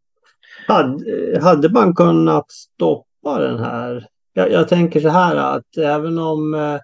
[0.68, 4.06] Hade, hade man kunnat stoppa den här?
[4.32, 6.78] Jag, jag, tänker så här att även om eh,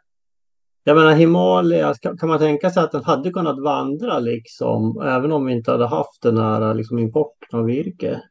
[0.85, 5.47] jag menar Himalaya, kan, man tänka sig att den hade kunnat vandra liksom, även om
[5.47, 8.23] vi inte hade haft den här liksom, importen av virke?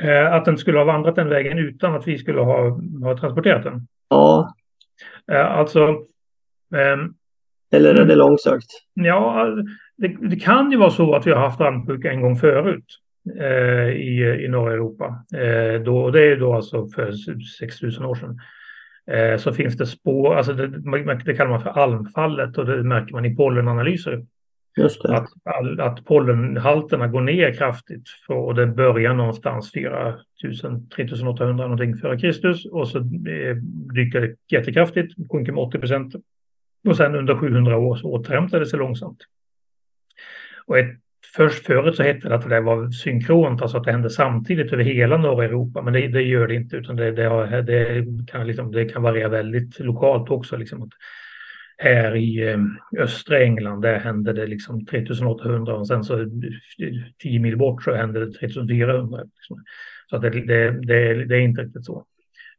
[0.00, 3.62] Eh, att den skulle ha vandrat den vägen utan att vi skulle ha, ha transporterat
[3.62, 3.86] den?
[4.08, 4.54] Ja.
[5.32, 5.88] Eh, alltså...
[6.74, 6.96] Eh,
[7.72, 8.70] Eller är det långsökt?
[8.94, 9.46] Ja,
[9.96, 12.84] det, det, kan ju vara så att vi har haft almsjuka en gång förut
[13.40, 15.24] eh, i, i norra Europa.
[15.34, 17.12] Eh, då, det är då alltså för
[17.58, 18.38] 6000 år sedan.
[19.10, 20.66] Eh, så finns det spår, alltså det,
[21.24, 24.26] det kallar man för almfallet och det märker man i pollenanalyser.
[24.76, 25.16] Just det.
[25.16, 25.28] Att,
[25.80, 32.88] att pollenhalterna går ner kraftigt och det börjar någonstans 4000, 3800 någonting före Kristus och
[32.88, 33.56] så eh,
[33.94, 36.14] dyker det jättekraftigt, sjunker med 80 procent
[36.88, 39.18] och sen under 700 år så återhämtar det sig långsamt.
[40.66, 40.96] Och ett
[41.36, 44.84] Först förut så hette det att det var synkront, alltså att det hände samtidigt över
[44.84, 48.72] hela norra Europa, men det, det gör det inte, utan det, det, det, kan, liksom,
[48.72, 50.56] det kan variera väldigt lokalt också.
[50.56, 50.90] Liksom.
[51.78, 52.58] Här i eh,
[52.98, 56.26] östra England, där hände det liksom 3800 och sen så eh,
[57.22, 59.22] 10 mil bort så hände det 3400.
[59.22, 59.64] Liksom.
[60.10, 62.06] Så att det, det, det, det är inte riktigt så.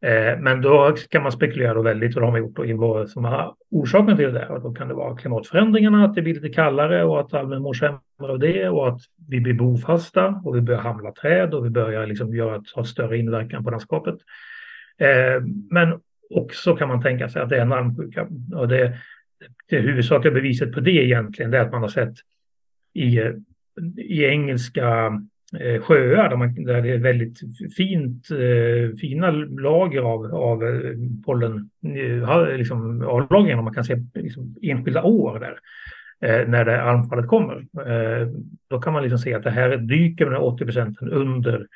[0.04, 2.74] Eh, men då kan man spekulera då väldigt, och det har man gjort och i
[2.74, 4.52] vad som har orsaken till det där.
[4.52, 7.74] Och då kan det vara klimatförändringarna, att det blir lite kallare och att allmän mår
[7.74, 11.70] sämre av det och att vi blir bofasta och vi börjar hamla träd och vi
[11.70, 14.16] börjar liksom göra, ha större inverkan på landskapet.
[14.98, 18.28] Eh, men också kan man tänka sig att det är en almsjuka.
[18.56, 18.98] Och det,
[19.70, 22.14] det huvudsakliga beviset på det egentligen det är att man har sett
[22.94, 23.22] i,
[23.98, 25.12] i engelska
[25.60, 27.40] Eh, sjöar där, man, där det är väldigt
[27.78, 33.62] fint, eh, fina lager av, av eh, pollen, eh, liksom avlagringar.
[33.62, 35.60] Man kan se liksom, enskilda år där
[36.48, 37.66] när det anfallet kommer.
[38.70, 41.68] Då kan man liksom se att det här dyker med 80 procenten under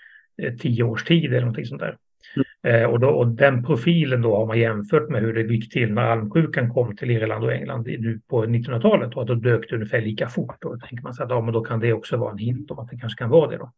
[0.60, 1.98] tio års tid eller någonting sånt där.
[2.36, 2.82] Mm.
[2.82, 5.94] Eh, och, då, och den profilen då har man jämfört med hur det gick till
[5.94, 9.76] när almsjukan kom till Irland och England nu på 1900-talet och att då dök det
[9.76, 10.63] ungefär lika fort.
[10.63, 12.72] Och då tänker man sig att ja, men då kan det också vara en hint
[12.72, 13.58] om att det kanske kan vara det.
[13.58, 13.72] Då.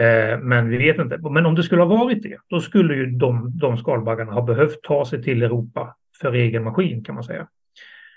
[0.00, 1.18] Eh, men vi vet inte.
[1.30, 4.82] Men om det skulle ha varit det, då skulle ju de, de skalbaggarna ha behövt
[4.82, 7.48] ta sig till Europa för egen maskin kan man säga.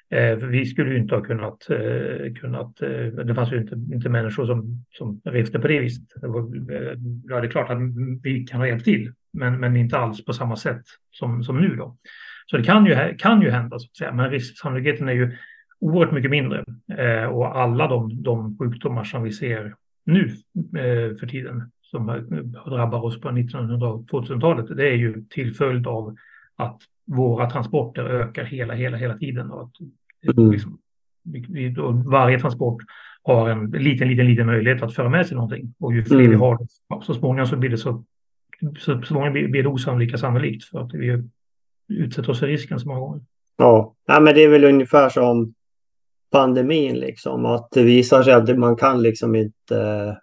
[0.10, 4.10] Eh, vi skulle ju inte ha kunnat, eh, kunnat eh, det fanns ju inte, inte
[4.10, 6.04] människor som, som reste på det viset.
[6.22, 6.40] Det, var,
[6.72, 7.78] eh, ja, det är klart att
[8.24, 11.76] vi kan ha hjälpt till, men, men inte alls på samma sätt som, som nu
[11.76, 11.98] då.
[12.46, 15.38] Så det kan ju, kan ju hända, så att säga, men risksannolikheten är ju
[15.80, 16.64] oerhört mycket mindre.
[16.98, 22.06] Eh, och alla de, de sjukdomar som vi ser nu eh, för tiden, som
[22.66, 26.16] drabbar oss på 1900 och 2000-talet, det är ju till följd av
[26.56, 29.52] att våra transporter ökar hela, hela, hela tiden.
[29.52, 30.52] Och att, mm.
[30.52, 30.78] liksom,
[31.24, 32.84] vi, varje transport
[33.24, 35.74] har en liten, liten, liten möjlighet att föra med sig någonting.
[35.80, 36.32] Och ju fler mm.
[36.32, 36.58] vi har,
[37.02, 38.04] så småningom så blir det så,
[38.80, 41.24] så småningom blir det osannolika sannolikt för att vi
[41.88, 43.22] utsätter oss för risken så många gånger.
[43.58, 45.54] Ja, ja men det är väl ungefär som
[46.32, 47.46] pandemin liksom.
[47.46, 50.18] Att det visar sig att man kan liksom inte...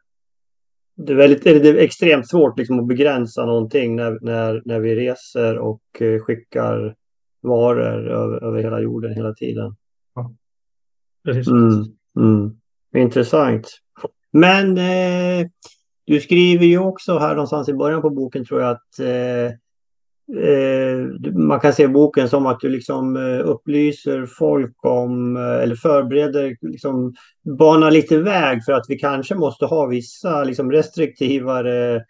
[1.01, 4.95] Det är, väldigt, det är extremt svårt liksom att begränsa någonting när, när, när vi
[4.95, 6.95] reser och eh, skickar
[7.41, 9.77] varor över, över hela jorden hela tiden.
[10.15, 10.35] Ja,
[11.25, 11.49] precis.
[11.49, 11.85] Mm,
[12.17, 12.57] mm.
[12.97, 13.79] Intressant.
[14.31, 15.47] Men eh,
[16.09, 19.57] du skriver ju också här någonstans i början på boken tror jag att eh,
[20.37, 20.99] Eh,
[21.33, 26.57] man kan se boken som att du liksom eh, upplyser folk om, eh, eller förbereder,
[26.61, 27.15] liksom
[27.59, 32.05] banar lite väg för att vi kanske måste ha vissa liksom restriktivare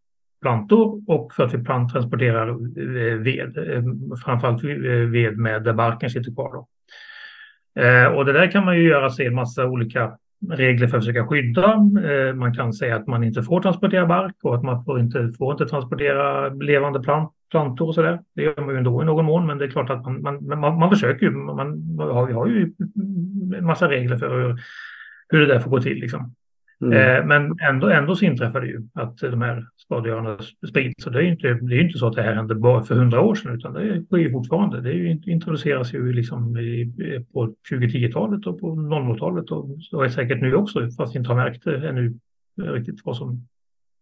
[0.42, 3.58] plantor och för att vi transporterar eh, ved.
[3.58, 3.82] Eh,
[4.24, 4.70] framförallt eh,
[5.10, 6.52] ved med där barken sitter kvar.
[6.52, 6.66] Då.
[8.16, 10.12] Och det där kan man ju göra sig en massa olika
[10.50, 11.76] regler för att försöka skydda.
[12.34, 15.52] Man kan säga att man inte får transportera bark och att man får inte får
[15.52, 18.20] inte transportera levande plant, plantor och så där.
[18.34, 20.60] Det gör man ju ändå i någon mån, men det är klart att man, man,
[20.60, 21.32] man, man försöker ju.
[21.32, 21.56] Man,
[21.96, 22.72] man har, vi har ju
[23.56, 24.60] en massa regler för hur,
[25.28, 25.98] hur det där får gå till.
[25.98, 26.34] Liksom.
[26.80, 26.92] Mm.
[26.92, 31.04] Eh, men ändå, ändå så inträffar det ju att de här skadegörarna sprids.
[31.04, 32.94] Så det är ju inte, det är inte så att det här hände bara för
[32.94, 34.80] hundra år sedan, utan det sker ju fortfarande.
[34.80, 36.92] Det ju, introduceras ju liksom i,
[37.32, 41.36] på 2010-talet och på 00-talet och så är säkert nu också, fast vi inte har
[41.36, 42.14] märkt det ännu
[42.56, 43.46] riktigt vad som,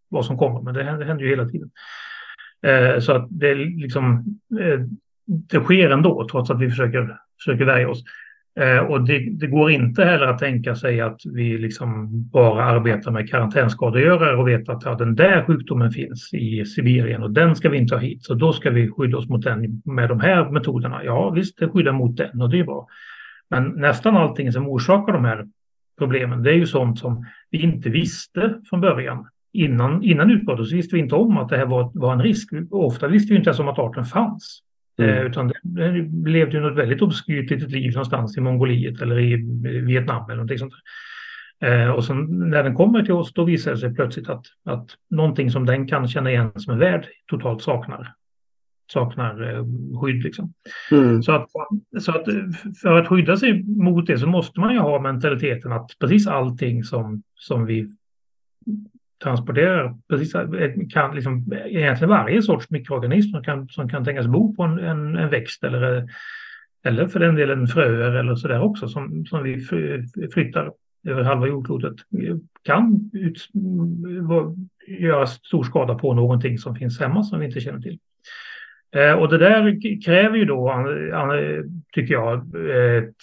[0.09, 0.61] vad som kommer.
[0.61, 1.71] Men det händer, det händer ju hela tiden.
[2.65, 4.25] Eh, så att det liksom,
[4.61, 4.81] eh,
[5.27, 8.05] det sker ändå, trots att vi försöker, försöker värja oss.
[8.61, 13.11] Eh, och det, det, går inte heller att tänka sig att vi liksom bara arbetar
[13.11, 17.69] med karantänskadegörare och vet att ja, den där sjukdomen finns i Sibirien och den ska
[17.69, 18.25] vi inte ha hit.
[18.25, 21.05] Så då ska vi skydda oss mot den med de här metoderna.
[21.05, 22.87] Ja, visst, det skyddar mot den och det är bra.
[23.51, 25.47] Men nästan allting som orsakar de här
[25.99, 29.27] problemen, det är ju sånt som vi inte visste från början.
[29.55, 32.51] Innan, innan utbrottet så visste vi inte om att det här var, var en risk.
[32.71, 34.63] Ofta visste vi inte ens om att arten fanns.
[34.99, 35.11] Mm.
[35.11, 39.19] Eh, utan det, det levde ju något väldigt obskyrt litet liv någonstans i Mongoliet eller
[39.19, 39.37] i
[39.87, 40.75] Vietnam eller någonting sånt.
[41.61, 44.87] Eh, och sen när den kommer till oss då visar det sig plötsligt att, att
[45.11, 48.15] någonting som den kan känna igen som en värld totalt saknar
[48.93, 49.65] saknar eh,
[50.01, 50.23] skydd.
[50.23, 50.53] Liksom.
[50.91, 51.23] Mm.
[51.23, 51.49] Så, att,
[52.01, 52.25] så att
[52.83, 56.85] för att skydda sig mot det så måste man ju ha mentaliteten att precis allting
[56.85, 57.89] som, som vi
[59.23, 60.33] transporterar precis,
[60.93, 65.17] kan liksom, egentligen varje sorts mikroorganism som kan, som kan tänkas bo på en, en,
[65.17, 66.09] en växt eller,
[66.85, 69.67] eller för den delen fröer eller så där också som, som vi
[70.35, 70.73] flyttar
[71.07, 71.95] över halva jordklotet
[72.63, 73.49] kan ut,
[74.87, 77.99] göra stor skada på någonting som finns hemma som vi inte känner till.
[78.97, 80.85] Eh, och det där kräver ju då,
[81.93, 82.39] tycker jag,
[82.99, 83.15] ett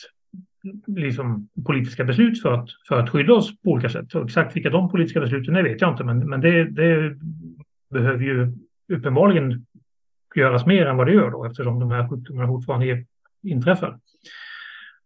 [0.88, 4.16] liksom, politiska beslut för att, för att skydda oss på olika sätt.
[4.16, 7.18] Och exakt vilka de politiska besluten är vet jag inte, men, men det, det
[7.90, 8.52] behöver ju
[8.94, 9.66] uppenbarligen
[10.36, 13.06] göras mer än vad det gör då, eftersom de här sjukdomarna fortfarande
[13.44, 14.00] inträffar.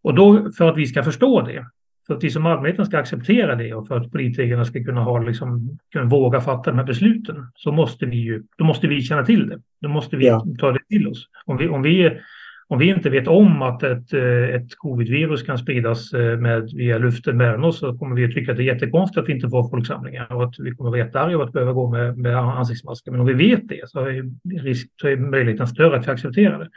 [0.01, 1.65] Och då, för att vi ska förstå det,
[2.07, 5.19] för att vi som allmänheten ska acceptera det och för att politikerna ska kunna, ha,
[5.19, 9.25] liksom, kunna våga fatta de här besluten, så måste vi ju, då måste vi känna
[9.25, 9.61] till det.
[9.81, 10.45] Då måste vi ja.
[10.59, 11.27] ta det till oss.
[11.45, 12.19] Om vi, om vi
[12.67, 16.97] om vi inte vet om att ett, eh, ett covid-virus kan spridas eh, med, via
[16.97, 19.49] luften mellan oss så kommer vi att tycka att det är jättekonstigt att vi inte
[19.49, 22.37] får folksamlingar och att vi kommer att vara jättearga och att behöva gå med, med
[22.37, 23.11] ansiktsmasker.
[23.11, 26.59] Men om vi vet det så är, risk, så är möjligheten större att vi accepterar
[26.59, 26.69] det.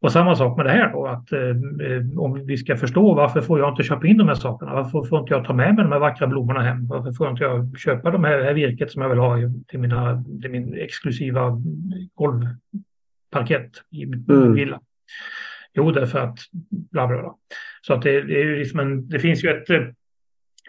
[0.00, 3.58] Och samma sak med det här då, att eh, om vi ska förstå varför får
[3.58, 4.74] jag inte köpa in de här sakerna?
[4.74, 6.86] Varför får inte jag ta med mig de här vackra blommorna hem?
[6.86, 9.36] Varför får inte jag köpa de här, här virket som jag vill ha
[9.68, 11.62] till, mina, till min exklusiva
[12.14, 14.54] golvparkett i min mm.
[14.54, 14.80] villa?
[15.74, 16.38] Jo, därför att
[16.70, 17.34] bla bla bla.
[17.82, 19.70] Så att det, det, är liksom en, det finns ju ett,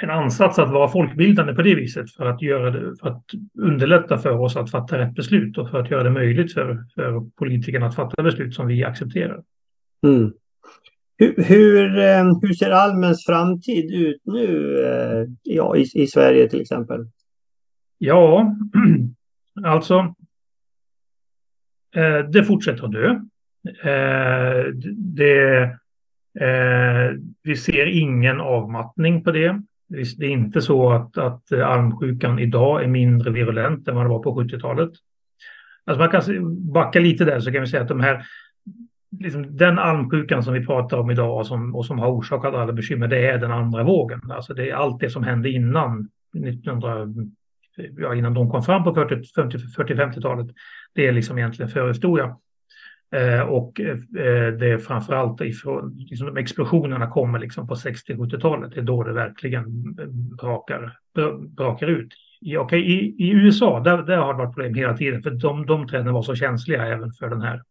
[0.02, 3.24] en ansats att vara folkbildande på det viset för att, göra det, för att
[3.60, 7.30] underlätta för oss att fatta rätt beslut och för att göra det möjligt för, för
[7.36, 9.44] politikerna att fatta beslut som vi accepterar.
[10.04, 10.34] Mm.
[11.18, 16.62] Hur, hur, eh, hur, ser Almens framtid ut nu eh, ja, i, i Sverige till
[16.62, 17.08] exempel?
[17.98, 18.56] Ja,
[19.66, 20.16] alltså
[21.96, 23.20] eh, det fortsätter att dö.
[23.68, 25.62] Eh, det,
[26.40, 27.12] eh,
[27.44, 29.62] vi ser ingen avmattning på det.
[30.18, 34.24] Det är inte så att, att armsjukan idag är mindre virulent än vad det var
[34.24, 34.92] på 70-talet.
[35.86, 38.26] Alltså man kan backa lite där så kan vi säga att de här,
[39.20, 42.74] liksom den almsjukan som vi pratar om idag och som, och som har orsakat alla
[42.74, 44.22] bekymmer, det är den andra vågen.
[44.32, 46.10] Alltså det är allt det som hände innan
[46.48, 47.08] 1900,
[47.98, 50.48] ja, innan de kom fram på 40-50-talet.
[50.94, 52.36] Det är liksom egentligen förhistoria.
[53.12, 53.98] Eh, och eh,
[54.54, 58.72] det är framförallt ifrån, liksom de explosionerna kommer liksom på 60-70-talet.
[58.74, 59.66] Det är då det verkligen
[60.38, 60.98] brakar,
[61.58, 62.14] brakar ut.
[62.42, 65.66] I, okay, i, I USA, där, där har det varit problem hela tiden, för de,
[65.66, 67.62] de träden var så känsliga även för den här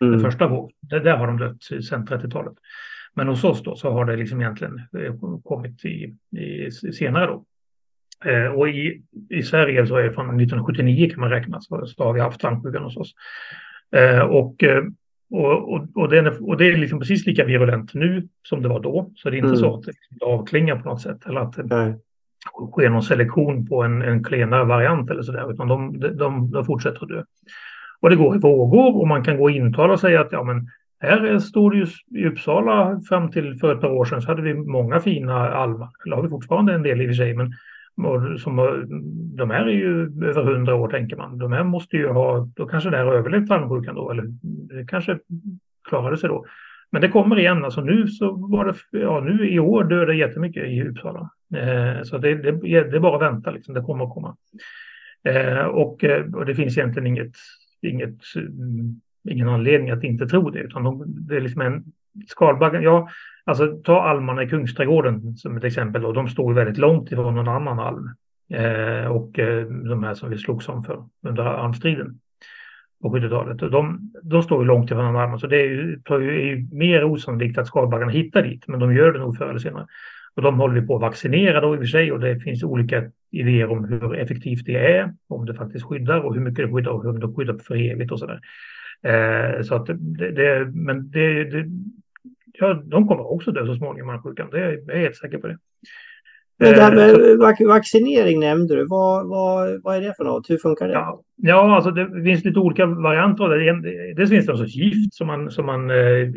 [0.00, 0.12] mm.
[0.12, 0.76] den första vågen.
[0.80, 2.54] Där, där har de dött sedan 30-talet.
[3.14, 7.44] Men hos oss då så har det liksom egentligen eh, kommit i, i senare då.
[8.24, 12.04] Eh, och i, i Sverige så är det från 1979 kan man räkna så, så
[12.04, 13.14] har vi haft tandkrukan hos oss.
[13.96, 14.82] Eh, och, eh,
[15.30, 18.68] och, och, och, det är, och det är liksom precis lika virulent nu som det
[18.68, 19.10] var då.
[19.14, 19.60] Så det är inte mm.
[19.60, 21.26] så att det avklingar på något sätt.
[21.26, 21.98] Eller att det
[22.72, 25.52] sker någon selektion på en, en klenare variant eller sådär.
[25.52, 27.22] Utan de, de, de fortsätter att dö.
[28.00, 30.68] Och det går i vågor och man kan gå och intala sig att ja, men
[31.00, 31.86] här stod det ju
[32.20, 35.88] i Uppsala fram till för ett par år sedan så hade vi många fina almar.
[36.04, 37.52] Eller har vi fortfarande en del i och för sig, men
[38.04, 38.56] och som,
[39.36, 41.38] de här är ju över hundra år tänker man.
[41.38, 44.24] De här måste ju ha, då kanske det här har överlevt tarmsjukan då, eller
[44.74, 45.18] det kanske
[45.88, 46.44] klarade sig då.
[46.90, 50.14] Men det kommer igen, alltså nu så var det, ja nu i år dör det
[50.14, 51.30] jättemycket i Uppsala.
[51.54, 53.74] Eh, så det, det, det, är bara att vänta, liksom.
[53.74, 54.36] det kommer att komma.
[55.24, 57.36] Eh, och, eh, och, det finns egentligen inget,
[57.82, 61.84] inget, mm, ingen anledning att inte tro det, utan de, det är liksom en
[62.28, 63.08] Skalbaggen, Ja,
[63.44, 66.04] alltså ta almarna i Kungsträdgården som ett exempel.
[66.04, 68.14] Och de står väldigt långt ifrån någon annan alm.
[68.50, 72.20] Eh, och eh, de här som vi slogs om för under almstriden
[73.02, 73.58] på 70-talet.
[73.58, 77.58] De, de står ju långt ifrån armen så det är ju, är ju mer osannolikt
[77.58, 79.86] att skalbaggarna hittar dit, men de gör det nog förr eller senare.
[80.34, 82.62] Och de håller vi på att vaccinera då i och för sig och det finns
[82.62, 86.72] olika idéer om hur effektivt det är, om det faktiskt skyddar och hur mycket det
[86.72, 88.40] skyddar och hur det skyddar för evigt och sådär.
[89.02, 91.66] Eh, så att det, det men det, det,
[92.52, 94.48] ja, de kommer också dö så småningom, mansjukan.
[94.50, 95.58] Det är jag är helt säker på det.
[96.60, 98.86] Men det här med eh, vaccinering nämnde du.
[98.86, 100.50] Vad, vad, vad är det för något?
[100.50, 100.94] Hur funkar det?
[100.94, 104.14] Ja, ja alltså det finns lite olika varianter av det.
[104.14, 106.28] Dels finns det alltså gift som man, som man eh,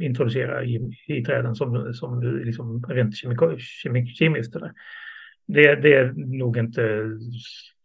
[0.00, 3.14] introducerar i, i träden som, som liksom rent
[4.16, 4.56] kemiskt.
[5.46, 7.10] Det, det är nog inte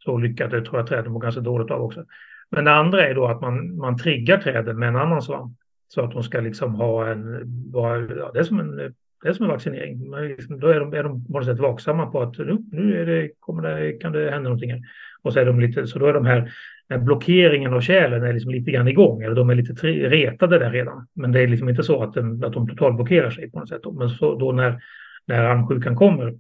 [0.04, 0.52] så lyckat.
[0.52, 2.06] Det tror jag träden mår ganska dåligt av också.
[2.52, 5.58] Men det andra är då att man, man triggar träden med en annan svamp.
[5.88, 7.44] Så att de ska liksom ha en,
[7.74, 7.98] ja,
[8.34, 8.94] det är som en
[9.24, 10.12] det är som en vaccinering.
[10.28, 13.06] Liksom, då är de, är de på något sätt vaksamma på att nu, nu är
[13.06, 14.72] det, kommer det, kan det hända någonting.
[14.72, 14.82] Här.
[15.22, 16.52] Och så är de lite, så då är de här,
[16.98, 21.08] blockeringen av kärlen är liksom lite grann igång, eller de är lite retade där redan.
[21.14, 23.82] Men det är liksom inte så att, den, att de totalblockerar sig på något sätt.
[23.94, 24.82] Men så, då när,
[25.26, 26.36] när almsjukan kommer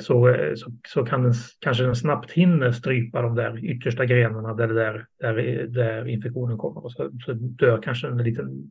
[0.00, 4.68] så, så, så, kan den, kanske den snabbt hinner strypa de där yttersta grenarna där,
[4.68, 6.84] där, där, där infektionen kommer.
[6.84, 8.70] Och så, så dör kanske en liten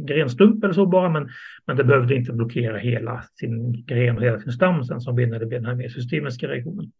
[0.00, 1.28] grenstump eller så bara, men,
[1.66, 5.26] men det behövde inte blockera hela sin gren och hela sin stam sen som det
[5.26, 6.92] blir den här mer systemiska reaktionen.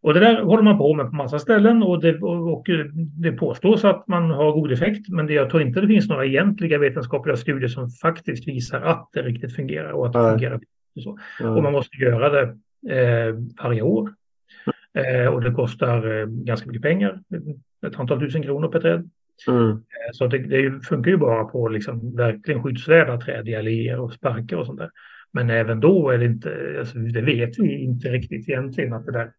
[0.00, 2.66] Och det där håller man på med på massa ställen och det, och
[2.96, 6.26] det påstås att man har god effekt, men det, jag tror inte det finns några
[6.26, 10.32] egentliga vetenskapliga studier som faktiskt visar att det riktigt fungerar och att det Nej.
[10.32, 10.60] fungerar.
[11.00, 11.18] Så.
[11.40, 12.42] Och man måste göra det
[12.94, 14.14] eh, varje år.
[14.94, 17.20] Eh, och det kostar eh, ganska mycket pengar,
[17.86, 19.10] ett antal tusen kronor per träd.
[19.48, 19.70] Mm.
[19.70, 19.76] Eh,
[20.12, 24.56] så det, det, funkar ju bara på liksom verkligen skyddsvärda träd i alléer och sparkar
[24.56, 24.90] och sånt där.
[25.32, 29.12] Men även då är det inte, alltså det vet vi inte riktigt egentligen att det
[29.12, 29.32] där.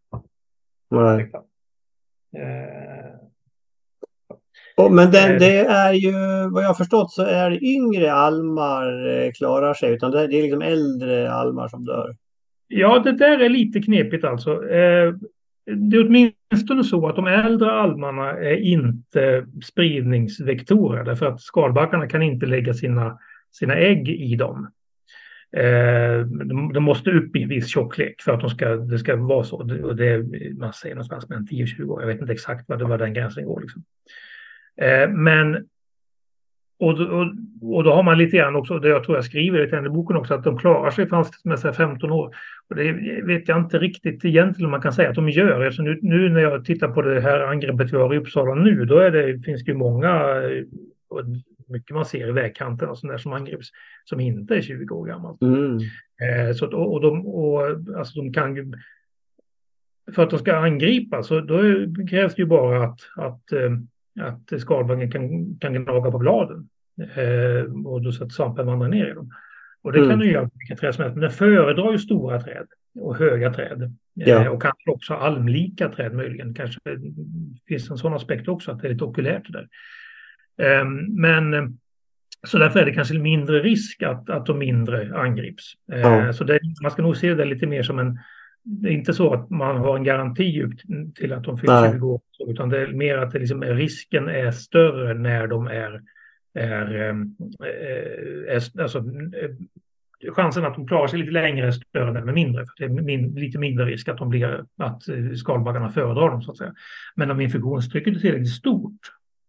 [0.90, 1.32] Nej.
[2.38, 3.25] Eh.
[4.78, 5.40] Oh, men den, eh.
[5.40, 6.12] det är ju,
[6.50, 10.28] vad jag har förstått så är det yngre almar eh, klarar sig, utan det är
[10.28, 12.16] liksom äldre almar som dör.
[12.68, 14.52] Ja, det där är lite knepigt alltså.
[14.70, 15.14] Eh,
[15.66, 22.22] det är åtminstone så att de äldre almarna är inte spridningsvektorer därför att skalbaggarna kan
[22.22, 23.20] inte lägga sina,
[23.52, 24.68] sina ägg i dem.
[25.58, 29.16] Eh, de, de, måste upp i en viss tjocklek för att de ska, det ska
[29.16, 29.58] vara så.
[29.84, 30.26] Och det,
[30.58, 32.02] man säger någonstans mellan 10-20 år.
[32.02, 33.62] Jag vet inte exakt vad, det, vad den gränsen går.
[33.62, 33.84] Liksom.
[33.84, 34.35] Eh,
[35.10, 35.68] men
[36.80, 37.28] och, och,
[37.62, 40.34] och då har man lite grann också, det jag tror jag skriver i boken också,
[40.34, 41.08] att de klarar sig
[41.62, 42.36] till 15 år.
[42.70, 42.92] Och det
[43.24, 45.66] vet jag inte riktigt egentligen om man kan säga att de gör.
[45.66, 48.86] Alltså nu, nu när jag tittar på det här angreppet vi har i Uppsala nu,
[48.86, 50.42] då det, finns det ju många,
[51.68, 53.68] mycket man ser i vägkanten och sådär som angrips,
[54.04, 55.42] som inte är 20 år gammalt.
[55.42, 55.80] Mm.
[56.22, 57.62] Eh, så, och, de, och,
[57.98, 58.72] alltså de kan ju,
[60.16, 61.58] för att de ska angripas, så då
[62.10, 63.72] krävs det ju bara att, att eh,
[64.20, 66.70] att skalbaggen kan, kan gnaga på bladen
[67.16, 69.32] eh, och då så att svampen vandrar ner i dem.
[69.82, 70.10] Och det mm.
[70.10, 72.68] kan du göra på vilka träd som helst, men den föredrar ju stora träd
[73.00, 73.82] och höga träd.
[73.82, 74.50] Eh, ja.
[74.50, 76.54] och kanske också almlika träd möjligen.
[76.54, 76.80] Kanske
[77.68, 79.68] finns en sån aspekt också, att det är lite okulärt där.
[80.62, 81.78] Eh, men
[82.48, 85.74] så därför är det kanske mindre risk att, att de mindre angrips.
[85.92, 86.34] Eh, ja.
[86.34, 88.20] Så det, man ska nog se det lite mer som en
[88.66, 90.70] det är inte så att man har en garanti
[91.16, 94.52] till att de fyller 20 år, utan det är mer att det liksom, risken är
[94.52, 96.02] större när de är,
[96.54, 102.20] är, ehm, är, är alltså, eh, chansen att de klarar sig lite längre är större
[102.20, 102.66] än med mindre.
[102.66, 106.42] För det är min, lite mindre risk att, de blir, att eh, skalbaggarna föredrar dem
[106.42, 106.74] så att säga.
[107.16, 109.00] Men om infektionstrycket är tillräckligt stort,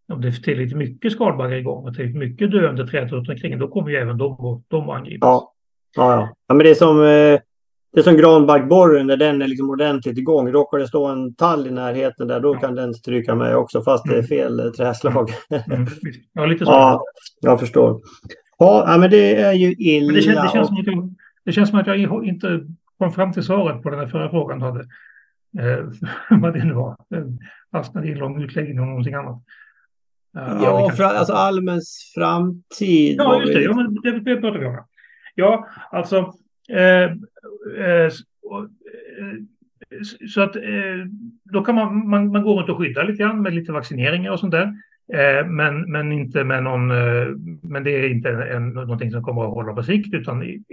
[0.08, 3.68] om det är tillräckligt mycket skalbaggar igång och tillräckligt mycket döende träd runt omkring, då
[3.68, 5.26] kommer ju även de, de att angripas.
[5.26, 5.52] Ja.
[5.96, 6.34] Ja, ja.
[6.46, 7.40] ja, men det är som eh
[7.92, 10.52] det är som granbarkborren när den är liksom ordentligt igång.
[10.52, 14.04] Råkar det stå en tall i närheten där då kan den stryka med också fast
[14.04, 14.26] det är mm.
[14.26, 14.72] fel mm.
[14.72, 15.30] träslag.
[15.50, 15.86] Mm.
[16.32, 16.70] Ja, lite så.
[16.70, 17.04] Ja,
[17.40, 18.00] jag förstår.
[18.58, 20.12] Ja, men det är ju illa.
[20.12, 21.14] Det känns, det, känns som att jag,
[21.44, 22.60] det känns som att jag inte
[22.98, 24.62] kom fram till svaret på den här förra frågan.
[24.62, 24.80] Hade.
[25.58, 25.84] Eh,
[26.40, 26.96] vad det nu var.
[27.72, 29.42] Fastnade i en lång utläggning om någonting annat.
[30.36, 33.16] Uh, ja, för, alltså allmäns framtid.
[33.18, 33.62] Ja, just det.
[33.62, 34.84] Ja, men det, det pratar vi om.
[35.34, 37.04] Ja, alltså Eh, eh, Eh,
[37.78, 38.12] eh, eh,
[40.28, 40.56] så att
[41.44, 44.40] då kan man, man, man gå runt och skydda lite grann med lite vaccineringar och
[44.40, 44.72] sånt där.
[45.44, 46.86] Men, men inte med någon,
[47.62, 50.64] men det är inte en, någonting som kommer att hålla på sikt utan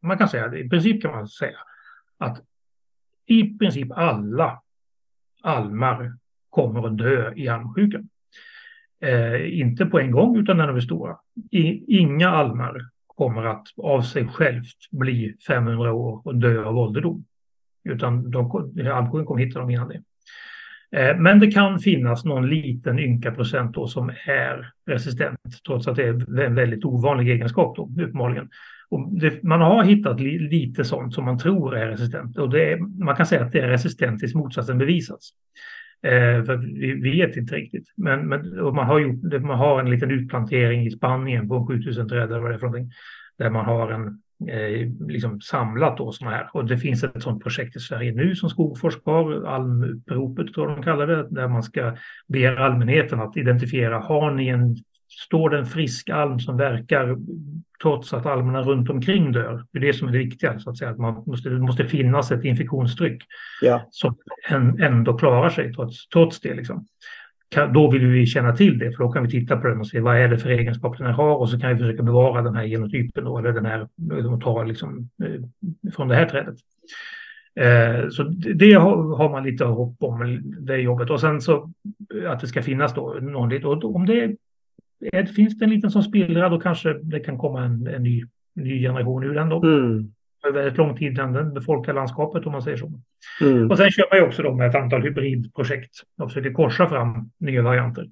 [0.00, 1.58] man kan säga, i princip kan man säga
[2.18, 2.42] att
[3.26, 4.60] i princip alla
[5.42, 6.12] almar
[6.50, 8.08] kommer att dö i almsjukan.
[9.00, 11.16] Eh, inte på en gång utan när de är stora.
[11.50, 12.80] I, inga almar
[13.14, 17.24] kommer att av sig självt bli 500 år och dö av ålderdom.
[17.84, 18.50] Utan de,
[18.92, 20.02] almsjukan kommer hitta dem innan det.
[20.94, 25.96] Eh, men det kan finnas någon liten ynka procent då som är resistent, trots att
[25.96, 28.48] det är en väldigt ovanlig egenskap då, uppenbarligen.
[28.88, 32.72] Och det, man har hittat li, lite sånt som man tror är resistent och det
[32.72, 35.30] är, man kan säga att det är resistent tills motsatsen bevisats.
[36.04, 36.56] Eh, för
[37.00, 37.92] vi vet inte riktigt.
[37.96, 42.22] Men, men man, har gjort, man har en liten utplantering i Spanien på 7000 träd
[42.22, 42.92] eller vad det är för någonting.
[43.38, 44.06] Där man har en,
[44.48, 46.48] eh, liksom samlat då sådana här.
[46.52, 50.78] Och det finns ett sådant projekt i Sverige nu som Skogforsk har, Almuppropet tror jag
[50.78, 51.96] de kallar det, där man ska
[52.28, 54.76] be allmänheten att identifiera, har ni en
[55.08, 57.16] står det en frisk alm som verkar
[57.82, 59.64] trots att almerna runt omkring dör.
[59.72, 60.90] Det är det som är det viktiga, så att säga.
[60.90, 63.22] Att man måste, det måste finnas ett infektionstryck
[63.60, 63.88] ja.
[63.90, 64.16] som
[64.80, 66.54] ändå klarar sig trots, trots det.
[66.54, 66.86] Liksom.
[67.74, 70.00] Då vill vi känna till det, för då kan vi titta på den och se
[70.00, 72.64] vad är det för egenskaper den har och så kan vi försöka bevara den här
[72.64, 76.56] genotypen då, eller den här, de tar liksom eh, från det här trädet.
[77.60, 78.22] Eh, så
[78.54, 81.10] det har man lite hopp om, det jobbet.
[81.10, 81.72] Och sen så
[82.26, 84.36] att det ska finnas då någon, och om det
[85.12, 88.24] är, finns det en liten som spillra då kanske det kan komma en, en ny,
[88.54, 89.62] ny generation ur den då.
[89.62, 90.12] Mm.
[90.46, 92.92] Över väldigt lång tid den befolkar landskapet om man säger så.
[93.40, 93.70] Mm.
[93.70, 97.30] Och sen kör man ju också då med ett antal hybridprojekt och försöker korsa fram
[97.38, 98.08] nya varianter.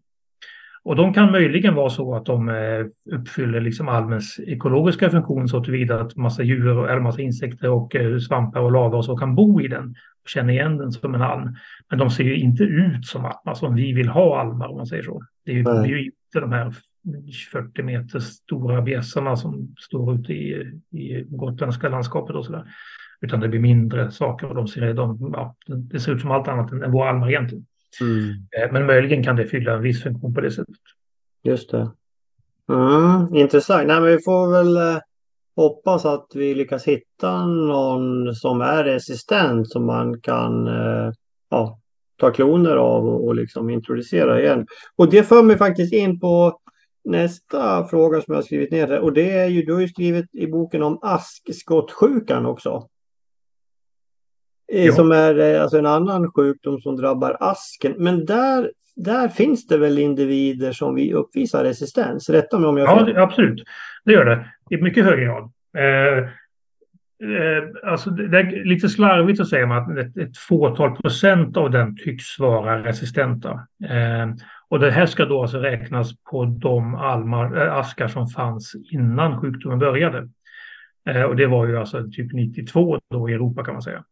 [0.84, 5.64] Och de kan möjligen vara så att de eh, uppfyller liksom almens ekologiska funktion så
[5.64, 9.34] tillvida att massa djur, eller massa insekter och eh, svampar och lava och så kan
[9.34, 11.57] bo i den och känna igen den som en alm.
[11.90, 14.86] Men de ser ju inte ut som almar som vi vill ha almar om man
[14.86, 15.22] säger så.
[15.45, 16.74] Det är ju, inte de här
[17.52, 22.64] 40 meter stora bjässarna som står ute i, i gotländska landskapet och sådär.
[23.20, 26.48] Utan det blir mindre saker och de ser, de, ja, det ser ut som allt
[26.48, 27.66] annat än, än våra almar egentligen.
[28.00, 28.28] Mm.
[28.30, 30.76] Eh, men möjligen kan det fylla en viss funktion på det sättet.
[31.42, 31.90] Just det.
[32.68, 33.86] Mm, intressant.
[33.86, 35.00] Nej, men vi får väl eh,
[35.56, 41.12] hoppas att vi lyckas hitta någon som är resistent som man kan eh,
[41.50, 41.78] ja,
[42.22, 44.66] ta kloner av och, och liksom introducera igen.
[44.96, 46.58] Och det för mig faktiskt in på
[47.04, 49.00] nästa fråga som jag har skrivit ner.
[49.00, 52.88] Och det är ju, du har ju skrivit i boken om askskottsjukan också.
[54.72, 54.92] Jo.
[54.92, 57.94] Som är eh, alltså en annan sjukdom som drabbar asken.
[57.98, 62.30] Men där, där finns det väl individer som vi uppvisar resistens?
[62.30, 63.62] Rätta mig om jag Ja, det, absolut.
[64.04, 64.46] Det gör det.
[64.70, 65.42] I mycket hög grad.
[65.78, 66.28] Eh, Eh,
[67.22, 71.96] Eh, alltså det är lite slarvigt att säga att ett, ett fåtal procent av den
[71.96, 73.50] tycks vara resistenta.
[73.84, 74.30] Eh,
[74.68, 79.40] och det här ska då alltså räknas på de almar, äh, askar som fanns innan
[79.40, 80.28] sjukdomen började.
[81.08, 84.04] Eh, och det var ju alltså typ 92 då i Europa kan man säga.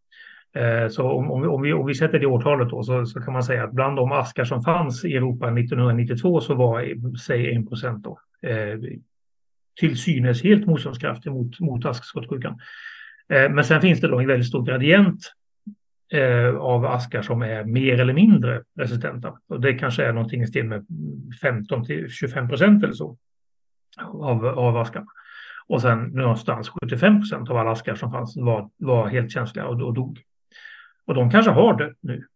[0.54, 3.32] Eh, så om, om, om, vi, om vi sätter det årtalet då så, så, kan
[3.32, 7.68] man säga att bland de askar som fanns i Europa 1992 så var säg 1
[7.68, 8.78] procent då eh,
[9.80, 12.58] till synes helt motståndskraftig mot, mot askskottsjukan.
[13.30, 15.32] Eh, men sen finns det då en väldigt stor gradient
[16.12, 19.38] eh, av askar som är mer eller mindre resistenta.
[19.48, 20.86] Och det kanske är någonting i stil med
[21.42, 23.16] 15 till 25 procent eller så
[24.02, 25.06] av, av askarna.
[25.66, 29.82] Och sen någonstans 75 procent av alla askar som fanns var, var helt känsliga och,
[29.82, 30.20] och dog.
[31.06, 32.26] Och de kanske har det nu.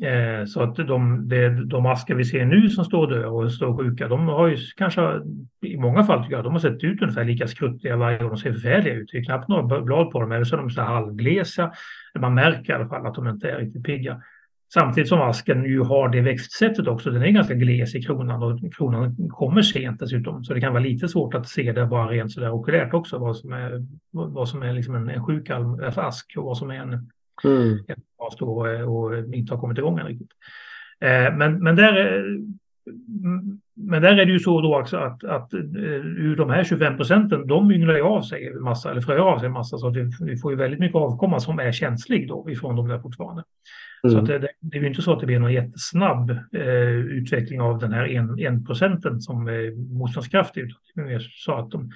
[0.00, 3.76] Eh, så att de, de, de askar vi ser nu som står döda och står
[3.76, 5.20] sjuka, de har ju kanske
[5.60, 8.28] i många fall tycker jag, de har sett ut ungefär lika skruttiga varje gång.
[8.28, 9.08] De ser förfärliga ut.
[9.12, 11.72] Det är knappt några blad på dem, eller så är de så halvglesa.
[12.18, 14.22] Man märker i alla fall att de inte är riktigt pigga.
[14.74, 17.10] Samtidigt som asken ju har det växtsättet också.
[17.10, 20.44] Den är ganska gles i kronan och kronan kommer sent dessutom.
[20.44, 23.18] Så det kan vara lite svårt att se det bara rent sådär okulärt också.
[23.18, 25.50] Vad som är, vad som är liksom en, en sjuk
[25.96, 27.10] ask och vad som är en
[27.44, 27.78] Mm.
[28.22, 30.30] Och, och inte har kommit igång än riktigt.
[31.00, 32.24] Eh, men, men, där,
[33.74, 36.96] men där är det ju så då också att, att eh, ur de här 25
[36.96, 40.10] procenten, de ynglar ju av sig massa, eller fröar av sig massa, så att vi,
[40.20, 43.44] vi får ju väldigt mycket avkomma som är känslig då ifrån de där fortfarande.
[44.04, 44.16] Mm.
[44.16, 47.78] Så det, det, är ju inte så att det blir någon jättesnabb eh, utveckling av
[47.78, 50.60] den här en, en procenten som är motståndskraftig.
[50.60, 51.90] Utan det är mer så att de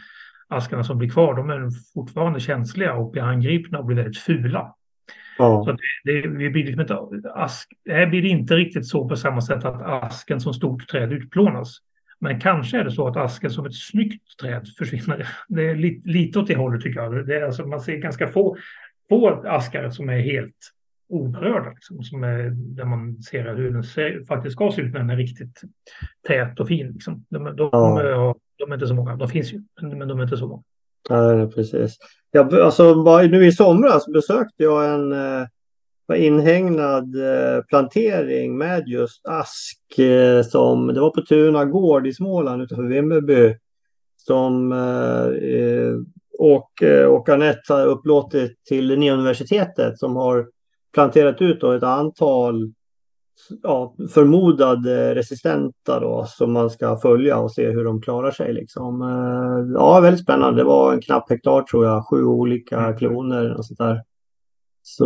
[0.48, 4.74] askarna som blir kvar, de är fortfarande känsliga och blir angripna och blir väldigt fula.
[5.38, 5.64] Ja.
[5.64, 6.98] Så det, det, vi blir liksom inte,
[7.34, 11.78] ask, det blir inte riktigt så på samma sätt att asken som stort träd utplånas.
[12.18, 15.28] Men kanske är det så att asken som ett snyggt träd försvinner.
[15.48, 17.26] Det är lite, lite åt det hållet tycker jag.
[17.26, 18.56] Det är alltså, man ser ganska få,
[19.08, 20.72] få askar som är helt
[21.08, 21.70] oberörda.
[21.70, 25.10] Liksom, som är, där man ser hur den ser, faktiskt ska se ut när den
[25.10, 25.60] är riktigt
[26.26, 26.92] tät och fin.
[26.92, 27.24] Liksom.
[27.28, 28.02] De, de, ja.
[28.02, 29.16] de, de, är inte så många.
[29.16, 30.62] De finns ju, men de är inte så många.
[31.08, 31.96] Ja, precis.
[32.30, 32.94] Jag, alltså,
[33.30, 35.46] nu i somras besökte jag en eh,
[36.26, 39.98] inhägnad eh, plantering med just ask.
[39.98, 43.56] Eh, som, det var på Tuna gård i Småland utanför Vimmerby.
[44.16, 45.94] Som eh, eh
[46.38, 50.46] och, eh, och Anette har upplåtit till Linnéuniversitetet som har
[50.94, 52.72] planterat ut ett antal
[53.62, 58.52] ja, förmodade resistenta då, som man ska följa och se hur de klarar sig.
[58.52, 59.02] Liksom.
[59.02, 60.60] Eh, ja, väldigt spännande.
[60.60, 62.96] Det var en knapp hektar tror jag, sju olika mm.
[62.96, 64.02] kloner och sånt där.
[64.82, 65.04] Så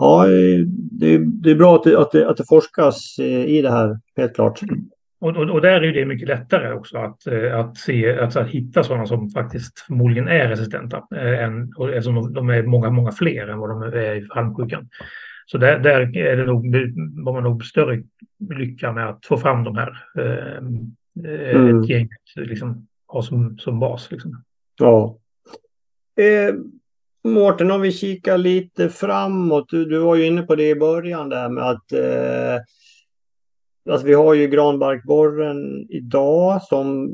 [0.00, 0.26] ja,
[0.72, 4.34] det, det är bra att det, att, det, att det forskas i det här, helt
[4.34, 4.60] klart.
[5.20, 8.48] Och, och, och, där är det mycket lättare också att, eh, att, se, att, att
[8.48, 11.02] hitta sådana som faktiskt förmodligen är resistenta.
[11.16, 14.88] Äh, än, eftersom de, de är många, många fler än vad de är i halmsjukan.
[15.50, 16.74] Så där, där är det nog,
[17.24, 18.02] har man nog större
[18.50, 20.56] lycka med att få fram de här eh,
[21.56, 21.82] mm.
[21.82, 24.10] ett gäng liksom, ha som, som bas.
[24.10, 24.42] Liksom.
[24.78, 25.18] Ja.
[26.16, 26.54] Eh,
[27.24, 29.68] Mårten, om vi kikar lite framåt.
[29.68, 32.62] Du, du var ju inne på det i början där med att eh,
[33.90, 37.10] Alltså vi har ju granbarkborren idag som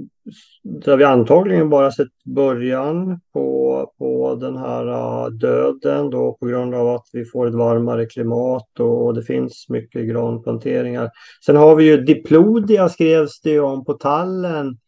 [0.62, 6.74] där vi antagligen bara sett början på, på den här uh, döden då på grund
[6.74, 11.10] av att vi får ett varmare klimat och det finns mycket granplanteringar.
[11.46, 14.78] Sen har vi ju diplodia skrevs det om på tallen.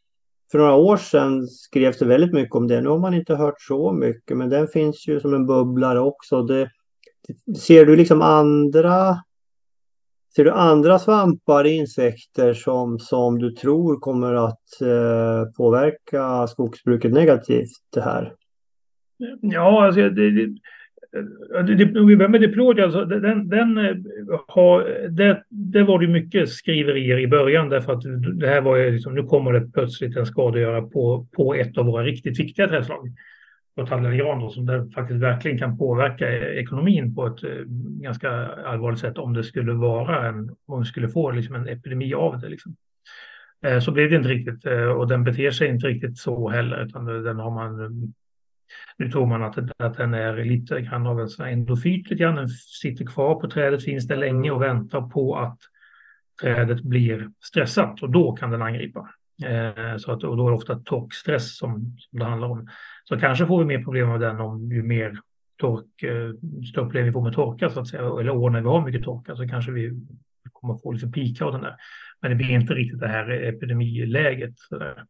[0.50, 2.80] För några år sedan skrevs det väldigt mycket om det.
[2.80, 6.42] Nu har man inte hört så mycket men den finns ju som en bubblare också.
[6.42, 6.70] Det,
[7.58, 9.16] ser du liksom andra
[10.36, 17.70] Ser du andra svampar, insekter som, som du tror kommer att eh, påverka skogsbruket negativt
[17.94, 18.32] det här?
[19.40, 20.42] Ja, alltså, det, det,
[21.56, 23.96] eh, det, vi börjar med diplodia, alltså, den, den eh,
[24.48, 28.02] har, det, det var det mycket skriverier i början därför att
[28.40, 32.04] det här var liksom, nu kommer det plötsligt en skadegörare på, på ett av våra
[32.04, 33.08] riktigt viktiga trädslag
[33.76, 37.50] på Tallinn då, som det faktiskt verkligen kan påverka ekonomin på ett eh,
[38.02, 42.14] ganska allvarligt sätt om det skulle vara en, om vi skulle få liksom en epidemi
[42.14, 42.48] av det.
[42.48, 42.76] Liksom.
[43.64, 46.84] Eh, så blev det inte riktigt eh, och den beter sig inte riktigt så heller
[46.84, 48.12] utan den har man
[48.98, 52.34] nu tror man att, att den är lite grann av en endofyt, lite grann.
[52.34, 52.48] den
[52.82, 55.58] sitter kvar på trädet, finns där länge och väntar på att
[56.42, 59.10] trädet blir stressat och då kan den angripa.
[59.44, 62.68] Eh, så att, och då är det ofta torkstress som, som det handlar om.
[63.04, 65.18] Så kanske får vi mer problem med den om ju mer
[65.56, 66.30] tork, eh,
[66.70, 69.04] större problem vi får med torka så att säga, eller år när vi har mycket
[69.04, 69.92] torka så kanske vi
[70.52, 71.74] kommer få liksom pika av den där.
[72.20, 74.58] Men det blir inte riktigt det här epidemiläget.
[74.58, 75.04] Sådär.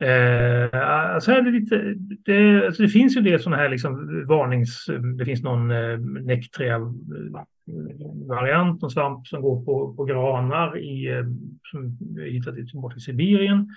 [0.00, 4.86] Eh, alltså är det, lite, det, alltså det finns ju det sådana här liksom varnings...
[5.18, 7.42] Det finns någon eh, eh
[8.28, 11.24] variant en svamp som går på, på granar i,
[11.70, 11.98] som
[12.32, 13.68] hittat i, bort i Sibirien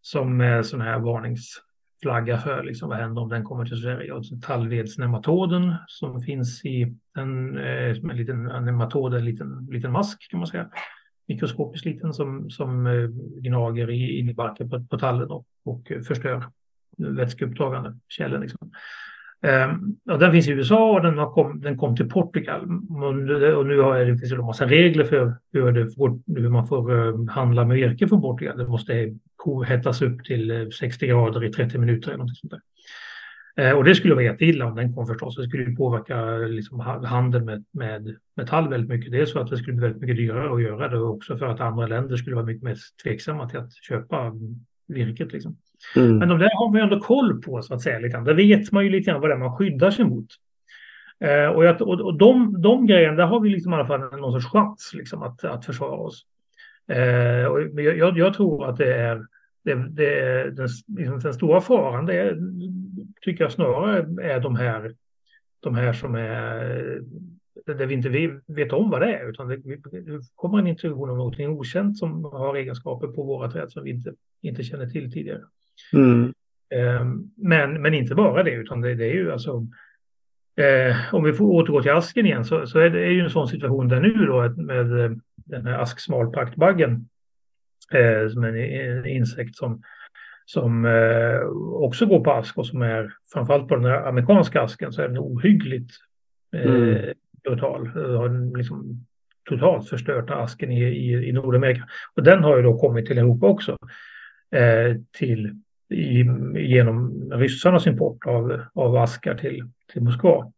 [0.00, 4.12] som är sån här varningsflagga för liksom, vad händer om den kommer till Sverige.
[4.12, 10.38] Och tallvedsnematoden som finns i en, eh, en liten nematod, en liten, liten mask kan
[10.40, 10.70] man säga.
[11.26, 13.08] Mikroskopiskt liten som, som eh,
[13.40, 16.44] gnager i, in i barken på, på tallen och, och förstör
[16.96, 18.40] vätskeupptagande källen.
[18.40, 18.70] Liksom.
[19.42, 22.60] Ehm, och den finns i USA och den, har kom, den kom till Portugal.
[23.52, 27.08] Och nu har det finns det en massa regler för hur, det, hur man får
[27.08, 28.58] eh, handla med virke från Portugal.
[28.58, 29.14] Det måste
[29.66, 32.10] hettas upp till eh, 60 grader i 30 minuter.
[32.10, 32.60] Eller något sånt där.
[33.64, 35.36] Ehm, och det skulle vara jätteilla om den kom förstås.
[35.36, 39.12] Det skulle påverka liksom, handeln med, med metall väldigt mycket.
[39.12, 41.46] Dels för att det skulle bli väldigt mycket dyrare att göra det och också för
[41.46, 44.32] att andra länder skulle vara mycket mer tveksamma till att köpa
[44.88, 45.32] virket.
[45.32, 45.56] Liksom.
[45.96, 46.18] Mm.
[46.18, 47.98] Men de där har man ju ändå koll på så att säga.
[47.98, 50.26] Lite Där vet man ju lite grann vad det är man skyddar sig mot.
[51.20, 54.00] Eh, och, jag, och, och de, de grejerna, där har vi liksom i alla fall
[54.00, 56.26] någon sorts chans liksom, att, att försvara oss.
[56.88, 59.26] Eh, och jag, jag, tror att det är,
[59.64, 62.38] det, det är den, liksom den stora faran, det är,
[63.20, 64.94] tycker jag snarare är de här,
[65.60, 67.00] de här som är
[67.66, 69.62] där vi inte vet om vad det är, utan det,
[70.34, 74.12] kommer en introduktion av någonting okänt som har egenskaper på våra träd som vi inte,
[74.40, 75.42] inte känner till tidigare.
[75.92, 76.32] Mm.
[76.70, 79.66] Ehm, men, men inte bara det, utan det, det är ju alltså
[80.56, 83.30] eh, om vi får återgå till asken igen så, så är det är ju en
[83.30, 87.08] sån situation där nu då med eh, den här asksmalpaktbaggen
[87.92, 89.82] eh, som är en, en insekt som,
[90.44, 91.40] som eh,
[91.84, 95.08] också går på ask och som är framförallt på den här amerikanska asken så är
[95.08, 95.90] den ohyggligt
[96.56, 97.14] eh, mm.
[97.44, 97.86] brutal.
[97.88, 99.06] Har liksom
[99.48, 101.88] totalt förstört asken i, i, i Nordamerika.
[102.14, 103.76] Och den har ju då kommit till Europa också.
[104.50, 105.60] Eh, till
[105.90, 106.24] i,
[106.54, 110.52] genom ryssarnas import av, av askar till, till Moskva.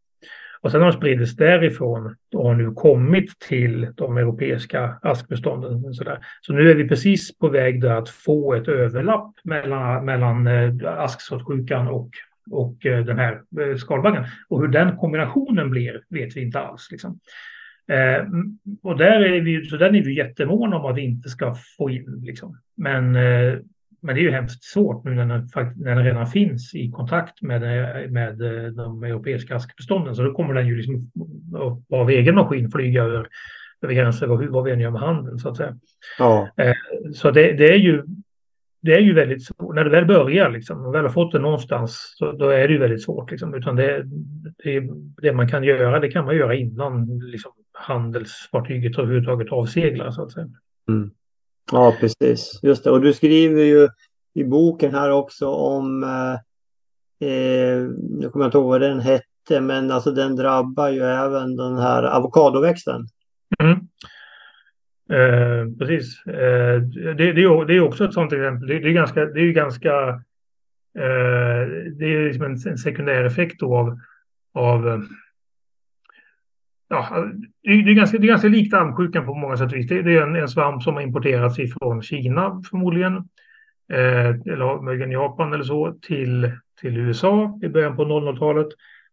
[0.63, 5.95] Och sen har de spridits därifrån och har nu kommit till de europeiska askbestånden.
[5.95, 6.19] Så, där.
[6.41, 12.11] så nu är vi precis på väg att få ett överlapp mellan, mellan eh, och
[12.51, 14.25] och eh, den här eh, skalbaggen.
[14.49, 16.89] Och hur den kombinationen blir vet vi inte alls.
[16.91, 17.21] Liksom.
[17.89, 18.27] Eh,
[18.83, 21.91] och där är vi, så den är vi jättemåna om att vi inte ska få
[21.91, 22.23] in.
[22.25, 22.59] Liksom.
[22.77, 23.59] Men, eh,
[24.03, 27.43] men det är ju hemskt svårt nu när den, när den redan finns i kontakt
[27.43, 27.63] med,
[28.13, 28.39] med
[28.77, 30.15] de europeiska askbestånden.
[30.15, 31.11] Så då kommer den ju liksom
[31.93, 33.29] av egen maskin flyga över,
[33.83, 35.77] över gränser vad, vad vi än gör med handeln så att säga.
[36.19, 36.49] Ja.
[36.57, 36.75] Eh,
[37.15, 38.05] så det, det är ju
[38.83, 39.75] det är ju väldigt svårt.
[39.75, 42.75] När det väl börjar, liksom, och väl har fått det någonstans, så då är det
[42.75, 43.31] ju väldigt svårt.
[43.31, 43.55] Liksom.
[43.55, 44.03] Utan det,
[44.65, 44.83] det,
[45.23, 50.33] det, man kan göra, det kan man göra innan liksom, handelsfartyget överhuvudtaget avseglar, så att
[50.33, 50.49] säga.
[50.89, 51.11] Mm.
[51.73, 52.61] Ja, precis.
[52.63, 52.91] Just det.
[52.91, 53.89] Och du skriver ju
[54.35, 56.33] i boken här också om, eh,
[57.29, 61.57] eh, nu kommer jag inte ihåg vad den hette, men alltså den drabbar ju även
[61.57, 63.07] den här avokadoväxten.
[63.59, 63.79] Mm.
[65.11, 66.27] Eh, precis.
[66.27, 68.69] Eh, det, det, är, det är också ett sånt exempel.
[68.69, 70.09] Det, det är ganska, det är ganska
[70.99, 71.67] eh,
[71.99, 73.99] det är liksom en, en sekundär effekt av,
[74.55, 74.99] av eh,
[76.91, 77.27] ja,
[77.63, 79.89] det är, ganska, det är ganska likt almsjukan på många sätt och vis.
[79.89, 83.17] Det, det är en, en, svamp som har importerats ifrån Kina förmodligen,
[83.93, 88.69] eh, eller möjligen Japan eller så, till, till USA i början på 00-talet.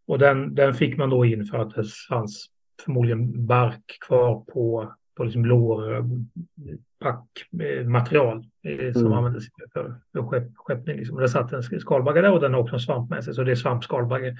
[0.08, 2.50] Och den, den fick man då in för att det fanns
[2.86, 9.18] förmodligen bark kvar på på liksom lårpackmaterial eh, eh, som mm.
[9.18, 10.98] användes för, för skepp, skeppning.
[10.98, 11.18] Liksom.
[11.18, 13.34] Det satt en skalbagge där och den har också en svamp med sig.
[13.34, 14.38] Så det är svampskalbagge.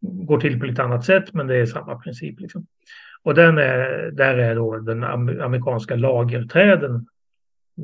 [0.00, 2.40] Går till på lite annat sätt men det är samma princip.
[2.40, 2.66] Liksom.
[3.22, 7.06] Och den är, där är då den amerikanska lagerträden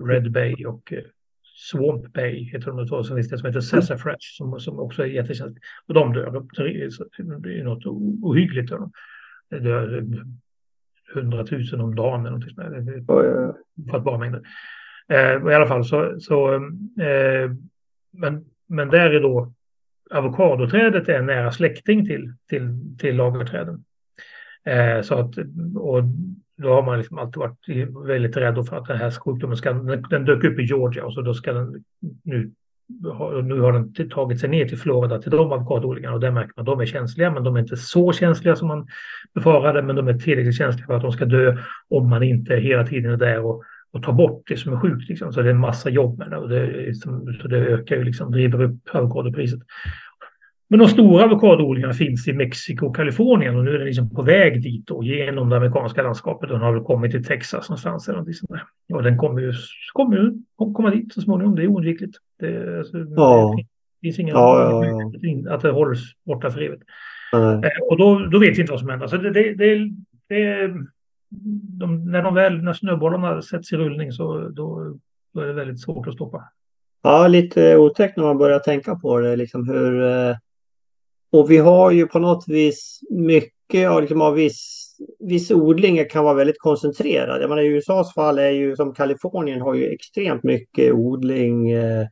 [0.08, 1.02] Red Bay och eh,
[1.42, 5.64] Swamp Bay heter de två som som heter Sassafras som, som också är jättekänsligt.
[5.86, 6.30] Och de dör.
[7.40, 7.86] Det är något
[8.22, 8.72] ohyggligt.
[9.50, 10.04] Det dör
[11.14, 13.90] 100 000 om dagen eller någonting sånt.
[13.90, 14.42] Fattbara mängder.
[15.08, 17.50] Eh, I alla fall så, så eh,
[18.10, 19.52] men, men där är då
[20.14, 23.84] avokadoträdet en nära släkting till, till, till lagerträden.
[24.64, 25.34] Eh, så att,
[25.76, 26.02] och
[26.56, 30.04] då har man liksom alltid varit väldigt rädd för att den här sjukdomen ska, den,
[30.10, 31.84] den dök upp i Georgia och så då ska den
[32.24, 32.50] nu
[33.44, 36.62] nu har den tagit sig ner till Florida till de avokadoodlingarna och där märker man
[36.62, 38.86] att de är känsliga men de är inte så känsliga som man
[39.34, 41.56] befarade men de är tillräckligt känsliga för att de ska dö
[41.88, 43.62] om man inte hela tiden är där och,
[43.92, 45.08] och tar bort det som är sjukt.
[45.08, 45.32] Liksom.
[45.32, 48.04] Så det är en massa jobb med det och det, liksom- så det ökar ju
[48.04, 49.60] liksom, driver upp avokadopriset.
[50.68, 54.22] Men de stora avokadoodlingarna finns i Mexiko och Kalifornien och nu är den liksom på
[54.22, 56.48] väg dit och genom det amerikanska landskapet.
[56.48, 58.96] Den har väl kommit till Texas någonstans eller någonting sånt där.
[58.96, 59.52] Och den kommer ju,
[59.92, 60.32] kommer ju
[60.72, 61.54] komma dit så småningom.
[61.54, 62.16] Det är oundvikligt.
[62.40, 63.56] Det, alltså, ja.
[63.56, 65.54] det finns inga ja, ja, ja.
[65.54, 66.82] att det hålls borta för evigt.
[67.32, 69.06] Eh, och då, då vet vi inte vad som händer.
[69.06, 69.90] Så det, det, det,
[70.28, 70.72] det
[71.78, 74.98] de, när de väl, när snöbollarna sätts i rullning så då,
[75.34, 76.44] då är det väldigt svårt att stoppa.
[77.02, 80.36] Ja, lite otäckt när man börjar tänka på det, liksom hur eh,
[81.34, 86.24] och vi har ju på något vis mycket av, liksom, av viss, viss odling kan
[86.24, 87.42] vara väldigt koncentrerad.
[87.42, 91.70] Jag menar, I USAs fall är ju som Kalifornien har ju extremt mycket odling.
[91.70, 92.06] Eh,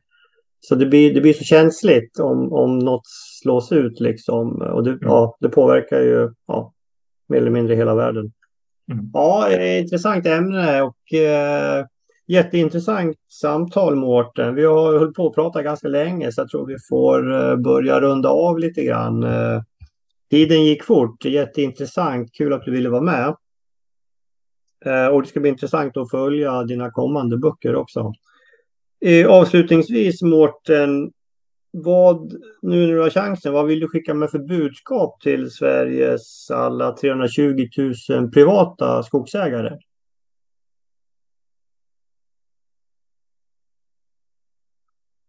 [0.59, 3.07] så det blir, det blir så känsligt om, om något
[3.41, 4.61] slås ut liksom.
[4.61, 5.01] Och det, mm.
[5.01, 6.73] ja, det påverkar ju ja,
[7.29, 8.31] mer eller mindre hela världen.
[8.91, 9.09] Mm.
[9.13, 11.85] Ja, intressant ämne och eh,
[12.27, 14.55] Jätteintressant samtal Mårten.
[14.55, 18.01] Vi har hållit på att prata ganska länge så jag tror vi får eh, börja
[18.01, 19.23] runda av lite grann.
[19.23, 19.61] Eh,
[20.29, 23.35] tiden gick fort, jätteintressant, kul att du ville vara med.
[24.85, 28.13] Eh, och det ska bli intressant att följa dina kommande böcker också.
[29.27, 31.11] Avslutningsvis Mårten,
[31.71, 36.51] vad, nu när du har chansen, vad vill du skicka med för budskap till Sveriges
[36.51, 37.67] alla 320
[38.09, 39.77] 000 privata skogsägare?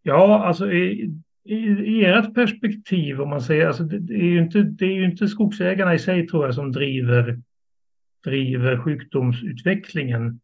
[0.06, 1.10] Ja, alltså i,
[1.44, 4.92] i, i ert perspektiv om man säger, alltså det, det, är ju inte, det är
[4.92, 7.38] ju inte skogsägarna i sig tror jag som driver,
[8.24, 10.40] driver sjukdomsutvecklingen.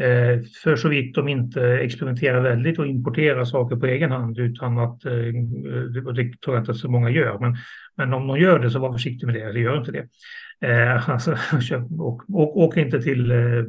[0.00, 4.78] Eh, för så vitt de inte experimenterar väldigt och importerar saker på egen hand utan
[4.78, 7.56] att, eh, eh och det tror jag inte att så många gör, men,
[7.96, 10.08] men om de gör det så var försiktig med det, eller gör inte det.
[10.68, 11.36] Eh, alltså,
[11.98, 13.64] och, och, åk inte till eh,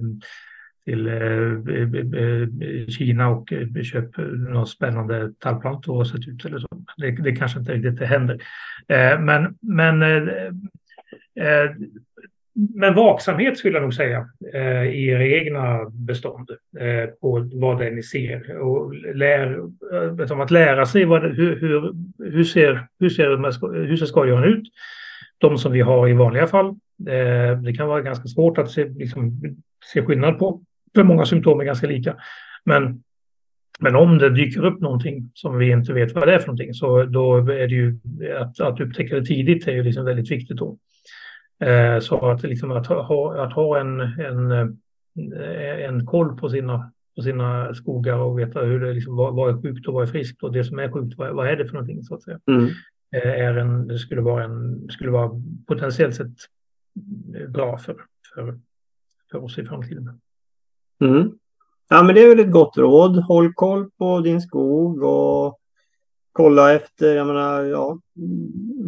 [0.86, 4.18] till eh, Kina och eh, köp
[4.50, 6.68] något spännande tallplantor och sett ut eller så.
[6.98, 8.42] Det, det kanske inte riktigt händer.
[8.88, 10.00] Eh, men, men,
[12.76, 14.30] men vaksamhet skulle jag nog säga
[14.92, 16.50] i era egna bestånd
[17.22, 18.58] på vad det är ni ser.
[18.58, 19.60] Och lär,
[20.42, 21.94] att lära sig vad, hur, hur,
[22.32, 23.28] hur, ser, hur, ser,
[23.88, 24.64] hur ser skadegörarna ut?
[25.38, 26.76] De som vi har i vanliga fall.
[27.64, 29.42] Det kan vara ganska svårt att se, liksom,
[29.94, 30.64] se skillnad på
[30.96, 32.16] för många symptom är ganska lika.
[32.66, 33.04] Men
[33.80, 36.74] Men om det dyker upp någonting som vi inte vet vad det är för någonting
[36.74, 38.00] så då är det ju
[38.38, 40.78] att, att upptäcka det tidigt är ju liksom väldigt viktigt då.
[41.60, 46.92] Eh, så att, liksom att, ha, att ha en, en, eh, en koll på sina,
[47.16, 50.12] på sina skogar och veta hur det liksom, vad, vad är sjukt och vad är
[50.12, 52.40] friskt och det som är sjukt, vad, vad är det för någonting så att säga.
[52.48, 52.70] Mm.
[53.16, 56.38] Eh, är en, det skulle vara, en, skulle vara potentiellt sett
[57.48, 57.96] bra för,
[58.36, 58.60] för,
[59.32, 60.20] för oss i framtiden.
[61.04, 61.32] Mm.
[61.90, 63.18] Ja, men det är väl ett gott råd.
[63.18, 65.60] Håll koll på din skog och
[66.32, 68.00] kolla efter, jag menar, ja,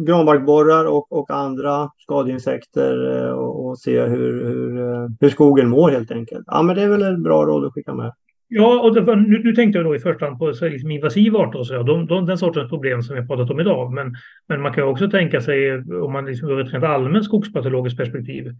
[0.06, 5.90] granbarkborrar och, och andra skadeinsekter eh, och, och se hur, hur, eh, hur skogen mår
[5.90, 6.44] helt enkelt.
[6.46, 8.12] Ja, men det är väl ett bra råd att skicka med.
[8.48, 11.38] Ja, och det, nu, nu, tänkte jag då i första hand på så liksom invasiva
[11.38, 13.92] arter och så, de, de, den sortens problem som vi har pratat om idag.
[13.92, 14.14] Men,
[14.48, 18.52] men man kan också tänka sig, om man liksom ur ett rent allmänt skogspatologiskt perspektiv,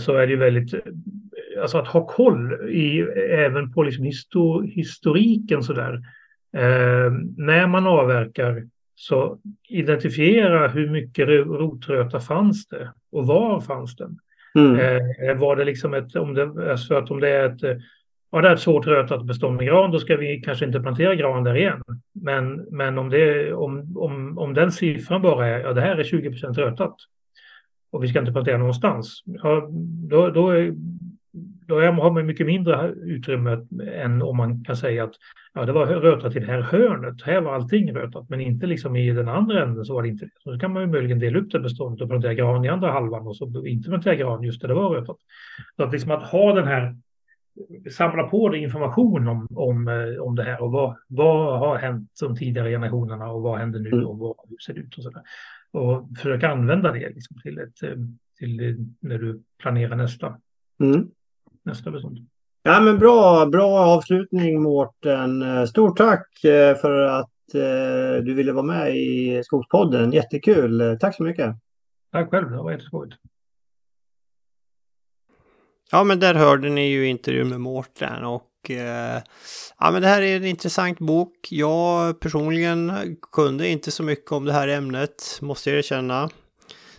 [0.00, 0.74] så är det ju väldigt,
[1.62, 3.00] alltså att ha koll i,
[3.30, 5.94] även på liksom histor, historiken sådär.
[6.56, 9.38] Eh, när man avverkar så
[9.68, 14.18] identifiera hur mycket rotröta fanns det och var fanns den?
[14.54, 15.00] Mm.
[15.28, 17.82] Eh, var det liksom ett, om det, alltså att om det är ett
[18.30, 21.14] ja, det är ett svårt rötat bestånd med gran, då ska vi kanske inte plantera
[21.14, 21.82] gran där igen.
[22.12, 26.04] Men, men om, det, om, om, om den siffran bara är, ja det här är
[26.04, 26.96] 20 procent rötat
[27.96, 29.68] och vi ska inte plantera någonstans, ja,
[30.10, 30.74] då, då, är,
[31.66, 35.14] då har man mycket mindre utrymme än om man kan säga att
[35.54, 38.96] ja, det var rötat i det här hörnet, här var allting rötat, men inte liksom
[38.96, 40.30] i den andra änden så var det inte det.
[40.42, 43.26] Så kan man ju möjligen dela upp det beståndet och plantera gran i andra halvan
[43.26, 45.16] och så inte plantera gran just där det var rötat.
[45.76, 46.96] Så att liksom att ha den här
[47.90, 52.10] samla på dig information om, om, eh, om det här och vad, vad har hänt
[52.20, 54.06] de tidigare generationerna och vad händer nu mm.
[54.06, 55.22] och vad, hur ser det ut och så där.
[55.76, 57.90] Och försöka använda det liksom till, ett, eh,
[58.38, 60.36] till när du planerar nästa,
[60.80, 61.08] mm.
[61.62, 62.18] nästa bestånd.
[62.62, 65.44] Ja, men bra, bra avslutning Mårten.
[65.66, 67.30] Stort tack eh, för att
[68.24, 70.12] du ville vara med i Skogspodden.
[70.12, 70.98] Jättekul.
[71.00, 71.56] Tack så mycket.
[72.12, 73.16] Tack själv, det var jätteskojigt.
[75.90, 79.22] Ja, men där hörde ni ju intervjun med Mårten och eh,
[79.78, 81.48] ja, men det här är en intressant bok.
[81.50, 86.30] Jag personligen kunde inte så mycket om det här ämnet, måste jag erkänna.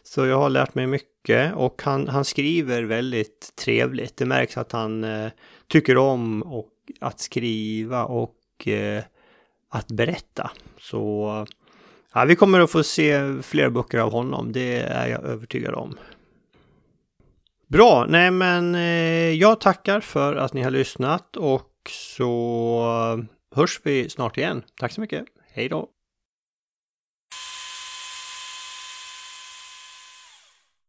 [0.03, 4.17] Så jag har lärt mig mycket och han, han skriver väldigt trevligt.
[4.17, 5.31] Det märks att han eh,
[5.67, 9.03] tycker om och att skriva och eh,
[9.69, 10.51] att berätta.
[10.79, 11.45] Så
[12.13, 15.97] ja, vi kommer att få se fler böcker av honom, det är jag övertygad om.
[17.67, 22.79] Bra, nej men eh, jag tackar för att ni har lyssnat och så
[23.17, 23.23] eh,
[23.55, 24.63] hörs vi snart igen.
[24.79, 25.25] Tack så mycket.
[25.53, 25.89] Hej då!